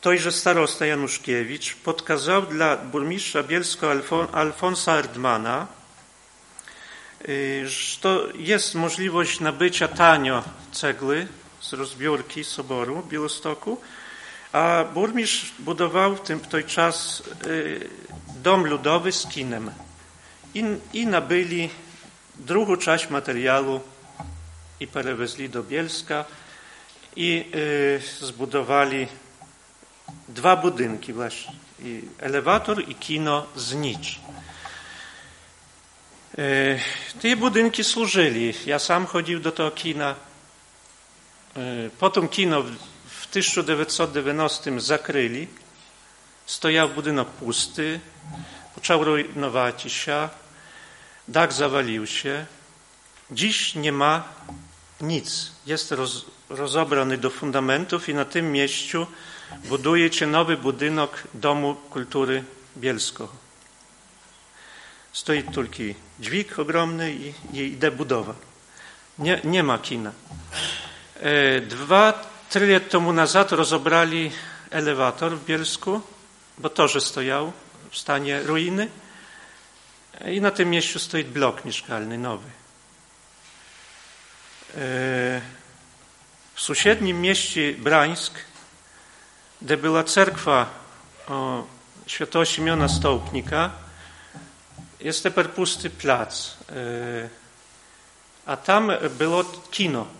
[0.00, 3.92] tojże starosta Januszkiewicz podkazał dla burmistrza Bielsko
[4.32, 5.66] Alfonsa Erdmana,
[7.28, 11.26] Y, że to jest możliwość nabycia tanio cegły
[11.60, 13.80] z rozbiórki Soboru Białostoku,
[14.52, 17.88] a burmistrz budował w tym w ten czas y,
[18.42, 19.70] dom ludowy z kinem
[20.54, 21.70] i, i nabyli
[22.36, 23.80] drugą część materiału
[24.80, 26.24] i przewezli do Bielska
[27.16, 29.08] i y, zbudowali
[30.28, 34.20] dwa budynki właśnie, i elewator i kino Znicz.
[36.38, 36.78] E,
[37.20, 38.54] te budynki służyli.
[38.66, 40.14] Ja sam chodził do tego kina.
[41.56, 42.62] E, potem kino
[43.30, 45.48] w 1990 zakryli.
[46.46, 48.00] Stojał budynek pusty.
[48.74, 50.28] Począł rujnować się.
[51.28, 52.46] Dach zawalił się.
[53.30, 54.24] Dziś nie ma
[55.00, 55.52] nic.
[55.66, 59.06] Jest roz, rozobrany do fundamentów i na tym miejscu
[59.64, 62.44] buduje się nowy budynek Domu Kultury
[62.76, 63.28] Bielsko.
[65.12, 65.82] Stoi tylko
[66.20, 68.34] dźwig ogromny i, i idę budowa.
[69.18, 70.12] Nie, nie ma kina.
[71.20, 74.32] E, dwa, trzy lata temu nazad rozobrali
[74.70, 76.00] elewator w Bielsku,
[76.58, 77.52] bo to, że stoяł
[77.90, 78.88] w stanie ruiny
[80.26, 82.48] i na tym miejscu stoi blok mieszkalny nowy.
[82.48, 82.50] E,
[86.54, 88.34] w sąsiednim mieście Brańsk,
[89.62, 90.66] gdzie była cerkwa
[92.06, 93.70] świętego Simeona Stołpnika,
[95.00, 97.28] jest teper pusty plac, e,
[98.46, 100.19] a tam było kino.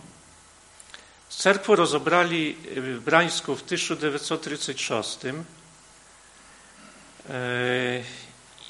[1.37, 5.17] Cerkwu rozobrali w Brańsku w 1936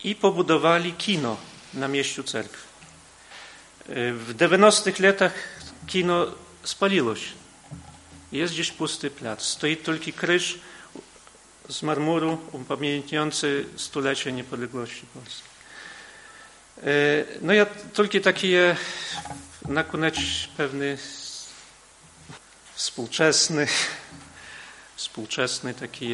[0.04, 1.38] i pobudowali kino
[1.74, 2.64] na mieściu cerkwi.
[3.88, 5.34] W 90 latach
[5.88, 6.28] kino
[6.64, 7.32] spaliło się.
[8.32, 9.44] Jest gdzieś pusty plac.
[9.44, 10.60] Stoi tylko krzyż
[11.70, 15.44] z marmuru upamiętniający stulecie niepodległości Polski.
[17.42, 18.76] No ja tylko takie
[19.68, 20.16] nakonec
[20.58, 20.98] pewny
[22.82, 23.68] współczesny,
[24.96, 26.10] współczesny, taki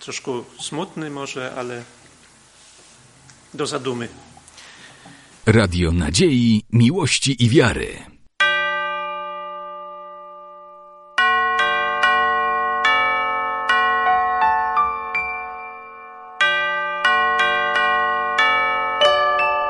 [0.00, 0.30] troszkę
[0.60, 1.82] smutny może, ale
[3.54, 4.08] do zadumy.
[5.46, 7.98] Radio Nadziei, Miłości i Wiary.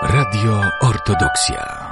[0.03, 1.88] Radio Ortodoksja.